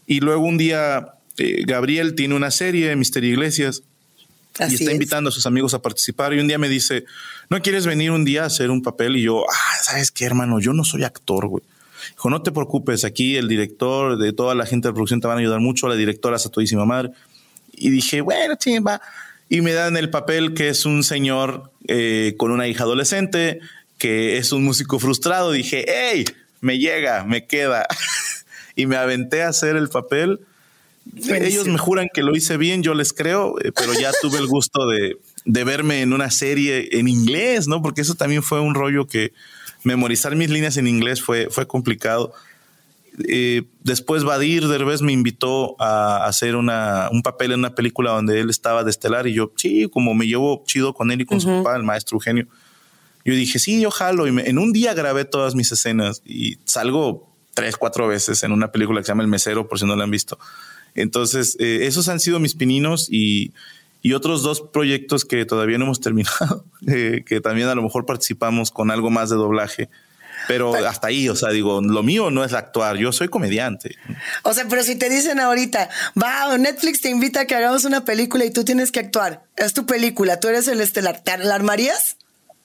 Y 0.06 0.20
luego 0.20 0.44
un 0.44 0.58
día 0.58 1.14
este, 1.40 1.64
Gabriel 1.66 2.16
tiene 2.16 2.36
una 2.36 2.52
serie, 2.52 2.96
Mister 2.96 3.24
Iglesias, 3.24 3.84
y 4.60 4.76
está 4.76 4.92
invitando 4.92 5.30
a 5.30 5.32
sus 5.32 5.46
amigos 5.46 5.74
a 5.74 5.82
participar. 5.82 6.34
Y 6.34 6.40
un 6.40 6.48
día 6.48 6.58
me 6.58 6.68
dice, 6.68 7.06
¿no 7.50 7.62
quieres 7.62 7.86
venir 7.86 8.12
un 8.12 8.26
día 8.26 8.44
a 8.44 8.48
hacer 8.48 8.72
un 8.72 8.82
papel? 8.82 9.16
Y 9.16 9.24
yo, 9.24 9.46
ah, 9.50 9.78
¿sabes 9.82 10.12
qué, 10.12 10.26
hermano? 10.26 10.60
Yo 10.60 10.74
no 10.74 10.84
soy 10.84 11.04
actor, 11.04 11.48
güey. 11.48 11.64
Dijo, 12.12 12.30
no 12.30 12.42
te 12.42 12.52
preocupes, 12.52 13.06
aquí 13.06 13.36
el 13.38 13.48
director 13.48 14.18
de 14.18 14.34
toda 14.34 14.56
la 14.56 14.66
gente 14.66 14.88
de 14.88 14.94
producción 14.94 15.22
te 15.22 15.28
van 15.28 15.38
a 15.38 15.40
ayudar 15.40 15.60
mucho, 15.60 15.88
la 15.88 15.96
directora 15.96 16.36
es 16.36 16.46
a 16.46 16.50
todísima 16.50 16.86
madre. 16.86 17.12
Y 17.74 17.90
dije, 17.90 18.22
bueno, 18.22 18.56
chimba. 18.56 19.02
Y 19.48 19.62
me 19.62 19.74
dan 19.74 19.98
el 19.98 20.10
papel 20.10 20.54
que 20.54 20.70
es 20.70 20.86
un 20.86 21.04
señor 21.04 21.72
eh, 21.88 22.36
con 22.38 22.52
una 22.52 22.68
hija 22.68 22.84
adolescente, 22.84 23.62
que 23.98 24.38
es 24.38 24.52
un 24.52 24.64
músico 24.64 25.00
frustrado. 25.00 25.52
Dije, 25.52 25.86
hey, 25.88 26.26
me 26.62 26.78
llega, 26.78 27.24
me 27.24 27.46
queda. 27.48 27.88
y 28.76 28.86
me 28.86 28.98
aventé 28.98 29.44
a 29.44 29.50
hacer 29.50 29.76
el 29.76 29.90
papel 29.90 30.40
ellos 31.16 31.68
me 31.68 31.78
juran 31.78 32.08
que 32.14 32.22
lo 32.22 32.36
hice 32.36 32.58
bien, 32.58 32.84
yo 32.84 32.94
les 32.94 33.14
creo, 33.14 33.60
eh, 33.60 33.72
pero 33.72 33.94
ya 33.94 34.12
tuve 34.22 34.38
el 34.38 34.48
gusto 34.48 34.88
de, 34.88 35.18
verme 35.46 36.02
en 36.02 36.14
una 36.14 36.32
serie 36.32 36.90
en 37.00 37.08
inglés, 37.08 37.68
¿no? 37.68 37.82
Porque 37.82 38.02
eso 38.02 38.16
también 38.16 38.44
fue 38.44 38.60
un 38.60 38.76
rollo 38.76 39.08
que 39.08 39.34
memorizar 39.84 40.36
mis 40.36 40.50
líneas 40.50 40.78
en 40.78 40.88
inglés 40.88 41.22
fue, 41.22 41.50
fue 41.50 41.68
complicado. 41.68 42.34
Eh, 43.28 43.64
después 43.84 44.24
Badir 44.24 44.68
Derbez 44.68 45.02
me 45.02 45.12
invitó 45.12 45.76
a 45.82 46.26
hacer 46.26 46.56
una, 46.56 47.10
un 47.12 47.22
papel 47.22 47.52
en 47.52 47.60
una 47.60 47.76
película 47.76 48.12
donde 48.12 48.40
él 48.40 48.50
estaba 48.50 48.84
de 48.84 48.92
estelar 48.92 49.28
y 49.28 49.34
yo, 49.34 49.52
sí, 49.56 49.90
como 49.92 50.14
me 50.14 50.28
llevo 50.28 50.64
chido 50.66 50.94
con 50.94 51.12
él 51.12 51.22
y 51.22 51.26
con 51.26 51.42
su 51.42 51.48
papá, 51.48 51.76
el 51.76 51.84
maestro 51.84 52.16
Eugenio, 52.16 52.48
yo 53.26 53.34
dije, 53.34 53.60
sí, 53.60 53.82
yo 53.82 53.92
jalo. 53.92 54.28
Y 54.28 54.40
en 54.40 54.58
un 54.58 54.72
día 54.72 54.94
grabé 54.94 55.26
todas 55.26 55.56
mis 55.56 55.72
escenas 55.72 56.22
y 56.26 56.58
salgo 56.66 57.30
tres, 57.54 57.78
cuatro 57.78 58.08
veces 58.08 58.44
en 58.44 58.52
una 58.52 58.72
película 58.72 59.02
que 59.02 59.06
se 59.06 59.12
llama 59.12 59.24
El 59.24 59.30
Mesero, 59.30 59.68
por 59.68 59.80
si 59.80 59.86
no 59.86 59.96
la 59.96 60.06
han 60.06 60.12
visto. 60.12 60.40
Entonces, 60.96 61.56
eh, 61.60 61.88
esos 61.88 62.08
han 62.10 62.20
sido 62.20 62.40
mis 62.40 62.56
pininos 62.56 63.08
y, 63.10 63.54
otros 64.14 64.44
dos 64.44 64.62
proyectos 64.62 65.26
que 65.26 65.46
todavía 65.46 65.78
no 65.78 65.86
hemos 65.86 66.02
terminado, 66.02 66.66
eh, 66.88 67.24
que 67.26 67.42
también 67.42 67.68
a 67.68 67.76
lo 67.76 67.84
mejor 67.84 68.06
participamos 68.06 68.72
con 68.72 68.92
algo 68.92 69.10
más 69.10 69.30
de 69.30 69.36
doblaje. 69.36 69.90
Pero 70.48 70.74
hasta 70.74 71.08
ahí, 71.08 71.30
o 71.30 71.36
sea, 71.36 71.50
digo, 71.50 71.82
lo 71.82 72.02
mío 72.02 72.32
no 72.32 72.44
es 72.44 72.54
actuar, 72.54 72.98
yo 72.98 73.12
soy 73.12 73.28
comediante. 73.28 73.98
O 74.44 74.54
sea, 74.54 74.66
pero 74.68 74.84
si 74.84 74.96
te 74.96 75.10
dicen 75.10 75.40
ahorita, 75.40 75.90
va, 76.22 76.58
Netflix 76.58 77.02
te 77.02 77.10
invita 77.10 77.42
a 77.42 77.46
que 77.46 77.56
hagamos 77.56 77.86
una 77.86 78.06
película 78.06 78.46
y 78.46 78.52
tú 78.52 78.64
tienes 78.64 78.92
que 78.92 79.00
actuar, 79.00 79.44
es 79.58 79.74
tu 79.74 79.86
película, 79.86 80.40
tú 80.40 80.48
eres 80.48 80.68
el 80.68 80.82
estelar, 80.82 81.22
¿te 81.24 81.38
la 81.38 81.56
armarías? 81.56 82.18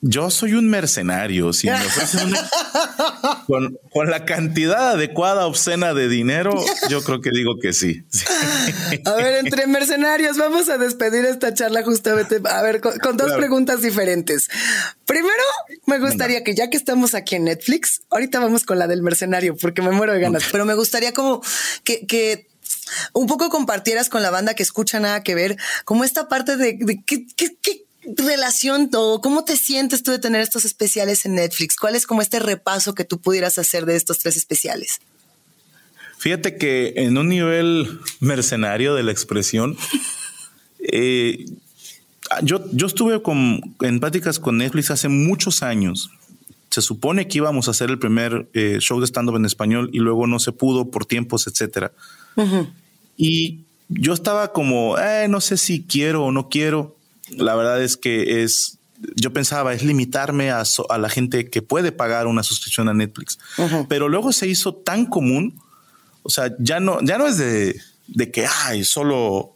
Yo 0.06 0.28
soy 0.28 0.52
un 0.52 0.68
mercenario. 0.68 1.54
Si 1.54 1.66
me 1.66 1.78
con, 3.46 3.78
con, 3.90 4.10
la 4.10 4.26
cantidad 4.26 4.90
adecuada, 4.90 5.46
obscena 5.46 5.94
de 5.94 6.10
dinero, 6.10 6.62
yo 6.90 7.02
creo 7.02 7.22
que 7.22 7.30
digo 7.30 7.58
que 7.58 7.72
sí. 7.72 8.04
A 9.06 9.14
ver, 9.14 9.36
entre 9.36 9.66
mercenarios, 9.66 10.36
vamos 10.36 10.68
a 10.68 10.76
despedir 10.76 11.24
esta 11.24 11.54
charla 11.54 11.82
justamente. 11.82 12.38
A 12.44 12.60
ver, 12.60 12.82
con, 12.82 13.16
dos 13.16 13.32
preguntas 13.32 13.80
diferentes. 13.80 14.50
Primero, 15.06 15.42
me 15.86 15.98
gustaría 15.98 16.44
que 16.44 16.54
ya 16.54 16.68
que 16.68 16.76
estamos 16.76 17.14
aquí 17.14 17.36
en 17.36 17.44
Netflix, 17.44 18.02
ahorita 18.10 18.40
vamos 18.40 18.64
con 18.64 18.78
la 18.78 18.86
del 18.86 19.00
mercenario, 19.00 19.56
porque 19.56 19.80
me 19.80 19.90
muero 19.90 20.12
de 20.12 20.20
ganas, 20.20 20.44
pero 20.52 20.66
me 20.66 20.74
gustaría 20.74 21.14
como 21.14 21.40
que, 21.82 22.06
que 22.06 22.46
un 23.14 23.26
poco 23.26 23.48
compartieras 23.48 24.10
con 24.10 24.22
la 24.22 24.28
banda 24.28 24.52
que 24.52 24.62
escucha 24.62 25.00
nada 25.00 25.22
que 25.22 25.34
ver, 25.34 25.56
como 25.86 26.04
esta 26.04 26.28
parte 26.28 26.58
de, 26.58 26.76
de 26.78 27.02
qué, 27.06 27.26
qué, 27.36 27.56
qué 27.62 27.84
relación 28.16 28.90
todo? 28.90 29.20
¿Cómo 29.20 29.44
te 29.44 29.56
sientes 29.56 30.02
tú 30.02 30.10
de 30.10 30.18
tener 30.18 30.40
estos 30.40 30.64
especiales 30.64 31.24
en 31.24 31.34
Netflix? 31.34 31.76
¿Cuál 31.76 31.94
es 31.94 32.06
como 32.06 32.22
este 32.22 32.38
repaso 32.38 32.94
que 32.94 33.04
tú 33.04 33.20
pudieras 33.20 33.58
hacer 33.58 33.86
de 33.86 33.96
estos 33.96 34.18
tres 34.18 34.36
especiales? 34.36 35.00
Fíjate 36.18 36.56
que 36.56 36.94
en 36.96 37.18
un 37.18 37.28
nivel 37.28 38.00
mercenario 38.20 38.94
de 38.94 39.02
la 39.02 39.12
expresión, 39.12 39.76
eh, 40.78 41.44
yo, 42.42 42.64
yo 42.72 42.86
estuve 42.86 43.22
con, 43.22 43.74
en 43.80 44.00
pláticas 44.00 44.38
con 44.38 44.58
Netflix 44.58 44.90
hace 44.90 45.08
muchos 45.08 45.62
años. 45.62 46.10
Se 46.70 46.82
supone 46.82 47.28
que 47.28 47.38
íbamos 47.38 47.68
a 47.68 47.72
hacer 47.72 47.90
el 47.90 47.98
primer 47.98 48.48
eh, 48.52 48.78
show 48.80 49.00
de 49.00 49.06
stand-up 49.06 49.36
en 49.36 49.44
español 49.44 49.90
y 49.92 49.98
luego 49.98 50.26
no 50.26 50.38
se 50.38 50.52
pudo 50.52 50.90
por 50.90 51.06
tiempos, 51.06 51.46
etcétera. 51.46 51.92
Y 53.16 53.60
yo 53.88 54.12
estaba 54.12 54.52
como, 54.52 54.98
eh, 54.98 55.28
no 55.28 55.40
sé 55.40 55.56
si 55.56 55.82
quiero 55.82 56.24
o 56.24 56.32
no 56.32 56.48
quiero 56.48 56.96
la 57.30 57.54
verdad 57.54 57.82
es 57.82 57.96
que 57.96 58.42
es, 58.42 58.78
yo 59.16 59.32
pensaba, 59.32 59.72
es 59.74 59.82
limitarme 59.82 60.50
a, 60.50 60.64
la 60.98 61.08
gente 61.08 61.48
que 61.50 61.62
puede 61.62 61.92
pagar 61.92 62.26
una 62.26 62.42
suscripción 62.42 62.88
a 62.88 62.94
Netflix. 62.94 63.38
Pero 63.88 64.08
luego 64.08 64.32
se 64.32 64.46
hizo 64.46 64.74
tan 64.74 65.06
común, 65.06 65.60
o 66.22 66.30
sea, 66.30 66.54
ya 66.58 66.80
no, 66.80 67.00
ya 67.02 67.18
no 67.18 67.26
es 67.26 67.38
de, 67.38 68.30
que, 68.32 68.46
ay, 68.64 68.84
solo, 68.84 69.54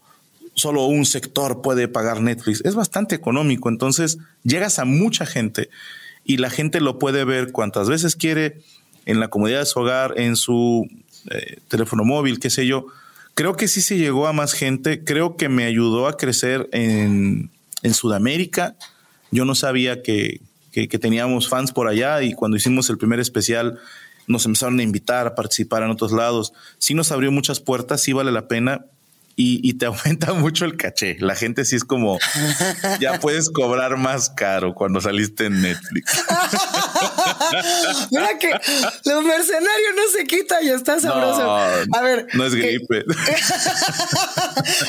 solo 0.55 0.87
un 0.87 1.07
sector 1.07 1.63
puede 1.63 1.89
pagar 1.89 2.21
Netflix. 2.21 2.63
Es 2.65 2.75
bastante 2.75 3.15
económico. 3.15 3.69
Entonces 3.69 4.19
llegas 4.43 4.79
a 4.79 4.85
mucha 4.85 5.27
gente 5.27 5.71
y 6.25 6.39
la 6.39 6.51
gente 6.51 6.81
lo 6.81 6.99
puede 6.99 7.25
ver 7.25 7.53
cuantas 7.53 7.89
veces 7.89 8.17
quiere 8.17 8.61
en 9.07 9.21
la 9.21 9.29
comodidad 9.29 9.61
de 9.61 9.67
su 9.67 9.81
hogar, 9.81 10.15
en 10.19 10.37
su 10.37 10.87
eh, 11.31 11.59
teléfono 11.69 12.05
móvil, 12.05 12.39
qué 12.39 12.51
sé 12.51 12.67
yo. 12.67 12.87
Creo 13.35 13.57
que 13.57 13.69
sí 13.69 13.81
se 13.81 13.97
llegó 13.97 14.27
a 14.27 14.33
más 14.33 14.53
gente. 14.53 15.05
Creo 15.05 15.37
que 15.37 15.49
me 15.49 15.65
ayudó 15.65 16.09
a 16.09 16.17
crecer 16.17 16.69
en, 16.73 17.51
en 17.83 17.95
Sudamérica. 17.95 18.77
Yo 19.31 19.45
no 19.45 19.55
sabía 19.55 20.03
que, 20.03 20.41
teníamos 21.01 21.49
fans 21.49 21.73
por 21.73 21.89
allá 21.89 22.23
y 22.23 22.35
cuando 22.35 22.57
hicimos 22.57 22.89
el 22.89 22.99
primer 22.99 23.19
especial 23.19 23.81
nos 24.29 24.47
empezaron 24.47 24.79
a 24.79 24.83
invitar 24.85 25.27
a 25.27 25.35
participar 25.35 25.83
en 25.83 25.91
otros 25.91 26.13
lados. 26.13 26.53
Sí 26.79 26.95
nos 26.95 27.11
abrió 27.11 27.33
muchas 27.33 27.59
puertas, 27.59 28.01
sí 28.01 28.13
vale 28.13 28.31
la 28.31 28.47
pena 28.47 28.87
y, 29.41 29.75
te 29.75 29.87
aumenta 29.87 30.33
mucho 30.35 30.65
el 30.65 30.77
caché. 30.77 31.17
La 31.21 31.37
gente 31.37 31.65
sí 31.65 31.77
es 31.77 31.85
como, 31.85 32.19
ya 32.99 33.19
puedes 33.21 33.51
cobrar 33.51 33.97
más 33.97 34.31
caro 34.31 34.75
cuando 34.75 35.01
saliste 35.01 35.47
en 35.47 35.63
Netflix. 35.63 36.13
Mira 38.11 38.37
que 38.39 38.51
los 39.05 39.25
mercenarios 39.25 39.93
no 39.97 40.03
se 40.13 40.25
quita 40.27 40.61
y 40.63 40.71
está 40.71 41.01
sabroso. 41.01 41.57
a 41.57 42.03
ver. 42.03 42.27
No 42.35 42.45
es 42.45 42.55
gripe. 42.55 43.05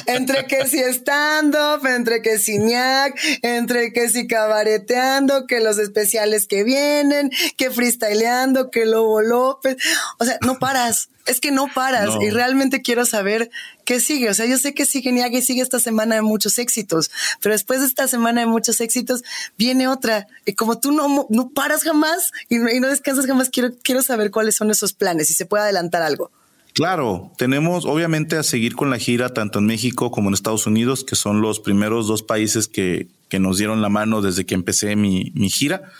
entre 0.08 0.46
que 0.46 0.68
si 0.68 0.80
stand-up, 0.80 1.86
entre 1.86 2.24
que 2.24 2.40
si 2.40 2.58
ñac, 2.58 3.20
entre 3.44 3.94
que 3.94 4.10
si 4.10 4.28
cabareteando, 4.28 5.46
que 5.46 5.60
los 5.60 5.78
especiales 5.78 6.48
que 6.48 6.64
vienen, 6.64 7.30
que 7.56 7.70
freestyleando, 7.70 8.72
que 8.72 8.86
Lobo 8.86 9.22
López. 9.22 9.78
O 10.18 10.26
sea, 10.26 10.40
no 10.42 10.58
paras. 10.58 11.10
Es 11.30 11.40
que 11.40 11.52
no 11.52 11.68
paras 11.74 12.10
y 12.22 12.32
realmente 12.32 12.82
quiero 12.82 13.06
saber 13.06 13.52
qué 13.86 14.00
sigue. 14.00 14.30
O 14.30 14.34
sea, 14.34 14.48
yo 14.48 14.58
sé 14.58 14.74
que 14.74 14.86
sigue 14.86 15.12
Niaga 15.12 15.38
y 15.38 15.42
sigue 15.42 15.62
esta 15.62 15.80
semana 15.80 16.16
de 16.16 16.22
muchos 16.24 16.58
éxitos, 16.58 17.12
pero 17.42 17.54
después 17.54 17.82
de 17.82 17.86
esta 17.86 18.08
semana 18.08 18.42
de 18.42 18.48
muchos 18.48 18.82
éxitos 18.82 19.24
viene 19.58 19.88
otra. 19.88 20.28
Y 20.46 20.54
como 20.54 20.80
tú 20.80 20.92
no, 20.92 21.28
no 21.30 21.50
paras 21.50 21.84
jamás 21.84 22.32
y 22.50 22.58
no, 22.58 22.72
y 22.72 22.80
no 22.80 22.88
descansas 22.88 23.28
jamás, 23.28 23.50
quiero, 23.50 23.70
quiero 23.84 24.02
saber 24.02 24.32
cuáles 24.32 24.56
son 24.56 24.72
esos 24.72 24.94
planes, 24.94 25.28
si 25.28 25.34
se 25.34 25.46
puede 25.46 25.64
adelantar 25.64 26.02
algo. 26.02 26.32
Claro, 26.74 27.32
tenemos 27.38 27.86
obviamente 27.86 28.38
a 28.38 28.44
seguir 28.44 28.76
con 28.76 28.90
la 28.90 28.98
gira 28.98 29.34
tanto 29.34 29.60
en 29.60 29.66
México 29.66 30.12
como 30.12 30.30
en 30.30 30.34
Estados 30.34 30.66
Unidos, 30.66 31.04
que 31.04 31.16
son 31.16 31.42
los 31.42 31.60
primeros 31.60 32.08
dos 32.08 32.24
países 32.24 32.68
que, 32.68 33.08
que 33.28 33.40
nos 33.40 33.58
dieron 33.58 33.82
la 33.82 33.90
mano 33.90 34.22
desde 34.22 34.46
que 34.46 34.56
empecé 34.56 34.96
mi, 34.96 35.32
mi 35.36 35.50
gira. 35.50 35.92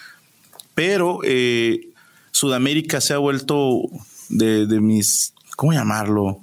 Pero 0.74 1.20
eh, 1.24 1.90
Sudamérica 2.32 3.02
se 3.02 3.14
ha 3.14 3.18
vuelto 3.18 3.82
de, 4.30 4.66
de, 4.66 4.80
mis, 4.80 5.34
¿cómo 5.56 5.74
llamarlo? 5.74 6.40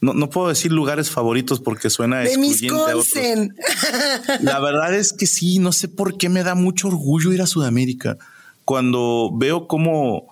No, 0.00 0.12
no, 0.12 0.28
puedo 0.28 0.48
decir 0.48 0.70
lugares 0.70 1.10
favoritos 1.10 1.60
porque 1.60 1.88
suena 1.88 2.18
de 2.18 2.34
excluyente 2.34 3.54
La 4.42 4.60
verdad 4.60 4.94
es 4.94 5.12
que 5.12 5.26
sí, 5.26 5.58
no 5.58 5.72
sé 5.72 5.88
por 5.88 6.18
qué 6.18 6.28
me 6.28 6.42
da 6.42 6.54
mucho 6.54 6.88
orgullo 6.88 7.32
ir 7.32 7.40
a 7.40 7.46
Sudamérica. 7.46 8.18
Cuando 8.66 9.30
veo 9.34 9.66
cómo 9.66 10.26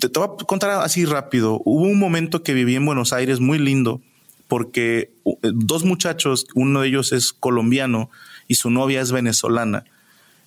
te, 0.00 0.08
te, 0.08 0.18
voy 0.18 0.28
a 0.28 0.44
contar 0.44 0.70
así 0.82 1.06
rápido. 1.06 1.62
Hubo 1.64 1.84
un 1.84 1.98
momento 1.98 2.42
que 2.42 2.52
viví 2.52 2.74
en 2.74 2.84
Buenos 2.84 3.12
Aires 3.12 3.40
muy 3.40 3.58
lindo 3.58 4.02
porque 4.48 5.10
dos 5.42 5.84
muchachos, 5.84 6.46
uno 6.54 6.82
de 6.82 6.88
ellos 6.88 7.12
es 7.12 7.32
colombiano 7.32 8.10
y 8.48 8.56
su 8.56 8.70
novia 8.70 9.00
es 9.00 9.12
venezolana. 9.12 9.84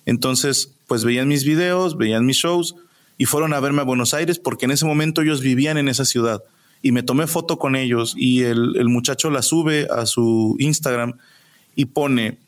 Entonces, 0.06 0.72
pues 0.86 1.04
veían 1.04 1.28
mis 1.28 1.44
videos, 1.44 1.96
veían 1.96 2.24
mis 2.24 2.38
shows 2.38 2.76
y 3.20 3.26
fueron 3.26 3.52
a 3.52 3.60
verme 3.60 3.82
a 3.82 3.84
Buenos 3.84 4.14
Aires 4.14 4.38
porque 4.38 4.64
en 4.64 4.70
ese 4.70 4.86
momento 4.86 5.20
ellos 5.20 5.42
vivían 5.42 5.76
en 5.76 5.88
esa 5.88 6.06
ciudad. 6.06 6.42
Y 6.80 6.92
me 6.92 7.02
tomé 7.02 7.26
foto 7.26 7.58
con 7.58 7.76
ellos 7.76 8.14
y 8.16 8.44
el, 8.44 8.76
el 8.78 8.88
muchacho 8.88 9.28
la 9.28 9.42
sube 9.42 9.88
a 9.94 10.06
su 10.06 10.56
Instagram 10.58 11.18
y 11.76 11.84
pone, 11.84 12.38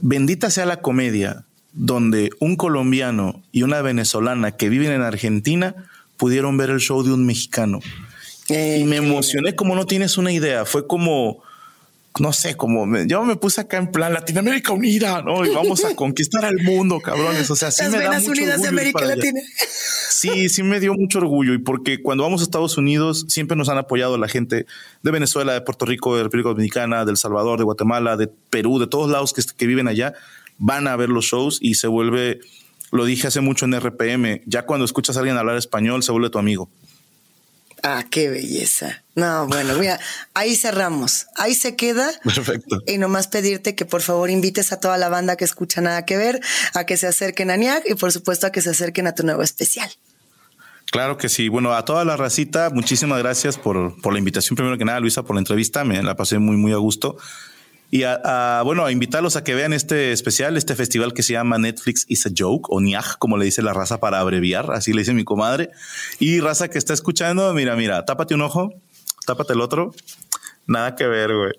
bendita 0.00 0.50
sea 0.50 0.66
la 0.66 0.82
comedia, 0.82 1.46
donde 1.72 2.30
un 2.38 2.54
colombiano 2.54 3.42
y 3.50 3.64
una 3.64 3.82
venezolana 3.82 4.52
que 4.52 4.68
viven 4.68 4.92
en 4.92 5.02
Argentina 5.02 5.74
pudieron 6.16 6.56
ver 6.56 6.70
el 6.70 6.78
show 6.78 7.02
de 7.02 7.12
un 7.12 7.26
mexicano. 7.26 7.80
Eh, 8.50 8.78
y 8.82 8.84
me 8.84 8.98
emocioné 8.98 9.56
como 9.56 9.74
no 9.74 9.84
tienes 9.84 10.16
una 10.16 10.30
idea. 10.30 10.64
Fue 10.64 10.86
como, 10.86 11.42
no 12.20 12.32
sé, 12.32 12.56
como 12.56 12.84
me, 12.84 13.06
yo 13.06 13.24
me 13.24 13.36
puse 13.36 13.62
acá 13.62 13.78
en 13.78 13.90
plan 13.90 14.12
Latinoamérica 14.12 14.72
unida, 14.72 15.22
¿no? 15.22 15.44
Y 15.46 15.54
vamos 15.54 15.84
a 15.84 15.94
conquistar 15.96 16.44
al 16.44 16.58
mundo, 16.62 17.00
cabrones. 17.00 17.50
O 17.50 17.56
sea, 17.56 17.70
sí 17.70 17.84
Las 17.84 17.92
me 17.92 18.00
da 18.00 18.18
mucho 18.18 18.30
Unidas 18.32 18.62
de 18.62 18.68
América 18.68 19.04
Latina. 19.04 19.40
Sí, 19.56 20.48
sí 20.48 20.62
me 20.62 20.78
dio 20.78 20.92
mucho 20.94 21.18
orgullo 21.18 21.54
y 21.54 21.58
porque 21.58 22.02
cuando 22.02 22.24
vamos 22.24 22.42
a 22.42 22.44
Estados 22.44 22.76
Unidos 22.76 23.24
siempre 23.28 23.56
nos 23.56 23.68
han 23.68 23.78
apoyado 23.78 24.18
la 24.18 24.28
gente 24.28 24.66
de 25.02 25.10
Venezuela, 25.10 25.54
de 25.54 25.62
Puerto 25.62 25.86
Rico, 25.86 26.16
de 26.16 26.24
República 26.24 26.50
Dominicana, 26.50 27.04
del 27.04 27.16
Salvador, 27.16 27.58
de 27.58 27.64
Guatemala, 27.64 28.16
de 28.16 28.28
Perú, 28.28 28.78
de 28.78 28.86
todos 28.86 29.10
lados 29.10 29.32
que, 29.32 29.42
que 29.56 29.66
viven 29.66 29.88
allá, 29.88 30.12
van 30.58 30.88
a 30.88 30.96
ver 30.96 31.08
los 31.08 31.24
shows 31.24 31.58
y 31.60 31.74
se 31.74 31.86
vuelve, 31.86 32.40
lo 32.90 33.04
dije 33.04 33.26
hace 33.28 33.40
mucho 33.40 33.64
en 33.64 33.78
RPM, 33.80 34.42
ya 34.46 34.66
cuando 34.66 34.84
escuchas 34.84 35.16
a 35.16 35.20
alguien 35.20 35.38
hablar 35.38 35.56
español 35.56 36.02
se 36.02 36.12
vuelve 36.12 36.30
tu 36.30 36.38
amigo. 36.38 36.68
Ah, 37.82 38.04
qué 38.08 38.28
belleza. 38.28 39.02
No, 39.16 39.46
bueno, 39.48 39.74
mira, 39.74 39.98
ahí 40.34 40.54
cerramos. 40.56 41.26
Ahí 41.36 41.54
se 41.54 41.74
queda. 41.74 42.10
Perfecto. 42.22 42.80
Y 42.86 42.98
nomás 42.98 43.26
pedirte 43.26 43.74
que 43.74 43.84
por 43.84 44.02
favor 44.02 44.30
invites 44.30 44.72
a 44.72 44.78
toda 44.78 44.96
la 44.98 45.08
banda 45.08 45.36
que 45.36 45.44
escucha 45.44 45.80
nada 45.80 46.04
que 46.04 46.16
ver 46.16 46.40
a 46.74 46.86
que 46.86 46.96
se 46.96 47.08
acerquen 47.08 47.50
a 47.50 47.56
NIAC 47.56 47.90
y 47.90 47.94
por 47.94 48.12
supuesto 48.12 48.46
a 48.46 48.52
que 48.52 48.62
se 48.62 48.70
acerquen 48.70 49.08
a 49.08 49.14
tu 49.14 49.24
nuevo 49.24 49.42
especial. 49.42 49.90
Claro 50.92 51.16
que 51.16 51.28
sí. 51.28 51.48
Bueno, 51.48 51.72
a 51.72 51.84
toda 51.84 52.04
la 52.04 52.16
racita, 52.16 52.70
muchísimas 52.70 53.18
gracias 53.18 53.56
por, 53.58 54.00
por 54.00 54.12
la 54.12 54.18
invitación. 54.18 54.56
Primero 54.56 54.78
que 54.78 54.84
nada, 54.84 55.00
Luisa, 55.00 55.24
por 55.24 55.34
la 55.34 55.40
entrevista. 55.40 55.84
Me 55.84 56.02
la 56.02 56.14
pasé 56.14 56.38
muy, 56.38 56.56
muy 56.56 56.72
a 56.72 56.76
gusto 56.76 57.16
y 57.94 58.04
bueno, 58.64 58.86
a 58.86 58.90
invitarlos 58.90 59.36
a 59.36 59.44
que 59.44 59.54
vean 59.54 59.74
este 59.74 60.12
especial, 60.12 60.56
este 60.56 60.74
festival 60.74 61.12
que 61.12 61.22
se 61.22 61.34
llama 61.34 61.58
Netflix 61.58 62.06
is 62.08 62.24
a 62.24 62.30
Joke 62.34 62.68
o 62.70 62.80
NIAG, 62.80 63.18
como 63.18 63.36
le 63.36 63.44
dice 63.44 63.60
la 63.60 63.74
raza 63.74 64.00
para 64.00 64.18
abreviar, 64.18 64.72
así 64.72 64.94
le 64.94 65.00
dice 65.00 65.12
mi 65.12 65.24
comadre. 65.24 65.68
Y 66.18 66.40
raza 66.40 66.68
que 66.68 66.78
está 66.78 66.94
escuchando, 66.94 67.52
mira, 67.52 67.76
mira, 67.76 68.06
tápate 68.06 68.34
un 68.34 68.40
ojo, 68.40 68.72
tápate 69.26 69.52
el 69.52 69.60
otro. 69.60 69.94
Nada 70.66 70.96
que 70.96 71.06
ver, 71.06 71.34
güey. 71.34 71.52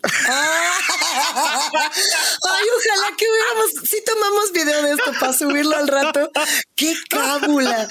Ay, 1.15 2.65
ojalá 2.77 3.15
que 3.17 3.25
hubiéramos, 3.29 3.89
si 3.89 4.03
tomamos 4.03 4.51
video 4.51 4.81
de 4.83 4.91
esto 4.93 5.11
para 5.19 5.33
subirlo 5.33 5.75
al 5.75 5.87
rato. 5.87 6.31
¡Qué 6.75 6.93
cábula! 7.09 7.87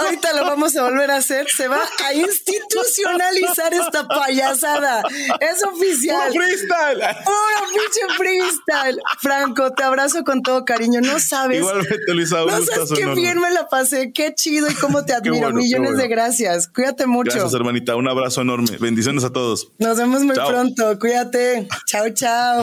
Ahorita 0.00 0.32
lo 0.32 0.44
vamos 0.44 0.76
a 0.76 0.82
volver 0.84 1.10
a 1.10 1.16
hacer. 1.16 1.48
Se 1.50 1.68
va 1.68 1.80
a 2.04 2.14
institucionalizar 2.14 3.74
esta 3.74 4.08
payasada. 4.08 5.02
Es 5.40 5.62
oficial. 5.62 6.32
¡Puro 6.32 6.44
freestyle! 6.44 7.00
¡Puro 7.24 7.68
pinche 7.72 8.14
freestyle! 8.16 9.00
Franco, 9.20 9.72
te 9.72 9.82
abrazo 9.82 10.24
con 10.24 10.42
todo 10.42 10.64
cariño. 10.64 11.00
No 11.00 11.20
sabes. 11.20 11.58
Igualmente, 11.58 12.14
Luisa. 12.14 12.44
No 12.44 12.62
sabes 12.62 12.90
qué 12.94 13.02
enorme. 13.02 13.20
bien 13.20 13.40
me 13.40 13.50
la 13.50 13.68
pasé. 13.68 14.12
Qué 14.12 14.34
chido 14.34 14.70
y 14.70 14.74
cómo 14.74 15.04
te 15.04 15.12
admiro. 15.12 15.38
Bueno, 15.38 15.56
Millones 15.56 15.90
bueno. 15.90 16.02
de 16.02 16.08
gracias. 16.08 16.68
Cuídate 16.68 17.06
mucho. 17.06 17.32
Gracias, 17.32 17.54
hermanita. 17.54 17.96
Un 17.96 18.08
abrazo 18.08 18.40
enorme. 18.40 18.76
Bendiciones 18.78 19.24
a 19.24 19.30
todos. 19.30 19.68
Nos 19.78 19.98
vemos 19.98 20.22
muy 20.22 20.36
chao. 20.36 20.48
pronto. 20.48 20.98
Cuídate. 20.98 21.68
Chao, 21.86 22.08
chao. 22.10 22.61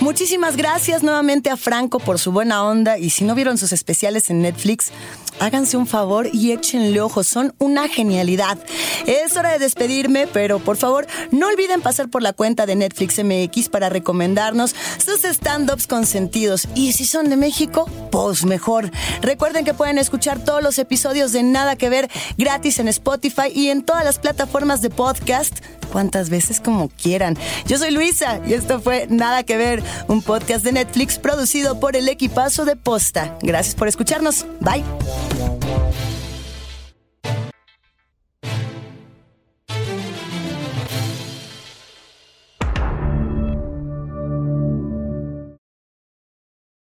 Muchísimas 0.00 0.56
gracias 0.56 1.02
nuevamente 1.02 1.50
a 1.50 1.56
Franco 1.56 1.98
por 1.98 2.18
su 2.18 2.30
buena 2.30 2.62
onda 2.62 2.96
y 2.96 3.10
si 3.10 3.24
no 3.24 3.34
vieron 3.34 3.58
sus 3.58 3.72
especiales 3.72 4.30
en 4.30 4.40
Netflix, 4.40 4.92
háganse 5.40 5.76
un 5.76 5.86
favor 5.86 6.28
y 6.32 6.52
échenle 6.52 7.00
ojos, 7.00 7.26
son 7.26 7.54
una 7.58 7.88
genialidad. 7.88 8.58
Es 9.06 9.36
hora 9.36 9.52
de 9.52 9.58
despedirme, 9.58 10.26
pero 10.26 10.58
por 10.58 10.76
favor 10.76 11.06
no 11.30 11.48
olviden 11.48 11.82
pasar 11.82 12.08
por 12.08 12.22
la 12.22 12.32
cuenta 12.32 12.66
de 12.66 12.76
Netflix 12.76 13.22
MX 13.22 13.68
para 13.68 13.88
recomendarnos 13.88 14.74
sus 15.04 15.24
stand-ups 15.24 15.86
consentidos 15.86 16.68
y 16.74 16.92
si 16.92 17.04
son 17.04 17.28
de 17.30 17.36
México, 17.36 17.88
pues 18.10 18.44
mejor. 18.44 18.90
Recuerden 19.22 19.64
que 19.64 19.74
pueden 19.74 19.98
escuchar 19.98 20.38
todos 20.38 20.62
los 20.62 20.78
episodios 20.78 21.32
de 21.32 21.42
Nada 21.42 21.76
que 21.76 21.88
Ver 21.88 22.10
gratis 22.36 22.78
en 22.78 22.88
Spotify 22.88 23.48
y 23.54 23.68
en 23.68 23.82
todas 23.82 24.04
las 24.04 24.18
plataformas 24.18 24.82
de 24.82 24.90
podcast 24.90 25.60
cuantas 25.92 26.30
veces 26.30 26.60
como 26.60 26.88
quieran. 26.88 27.36
Yo 27.66 27.78
soy 27.78 27.90
Luisa 27.90 28.40
y 28.46 28.54
esto 28.54 28.80
fue 28.80 29.06
Nada 29.08 29.44
que 29.44 29.56
Ver, 29.56 29.82
un 30.08 30.22
podcast 30.22 30.64
de 30.64 30.72
Netflix 30.72 31.18
producido 31.18 31.80
por 31.80 31.96
el 31.96 32.08
equipazo 32.08 32.64
de 32.64 32.76
Posta. 32.76 33.36
Gracias 33.42 33.74
por 33.74 33.88
escucharnos. 33.88 34.44
Bye. 34.60 34.84
Música 35.36 36.15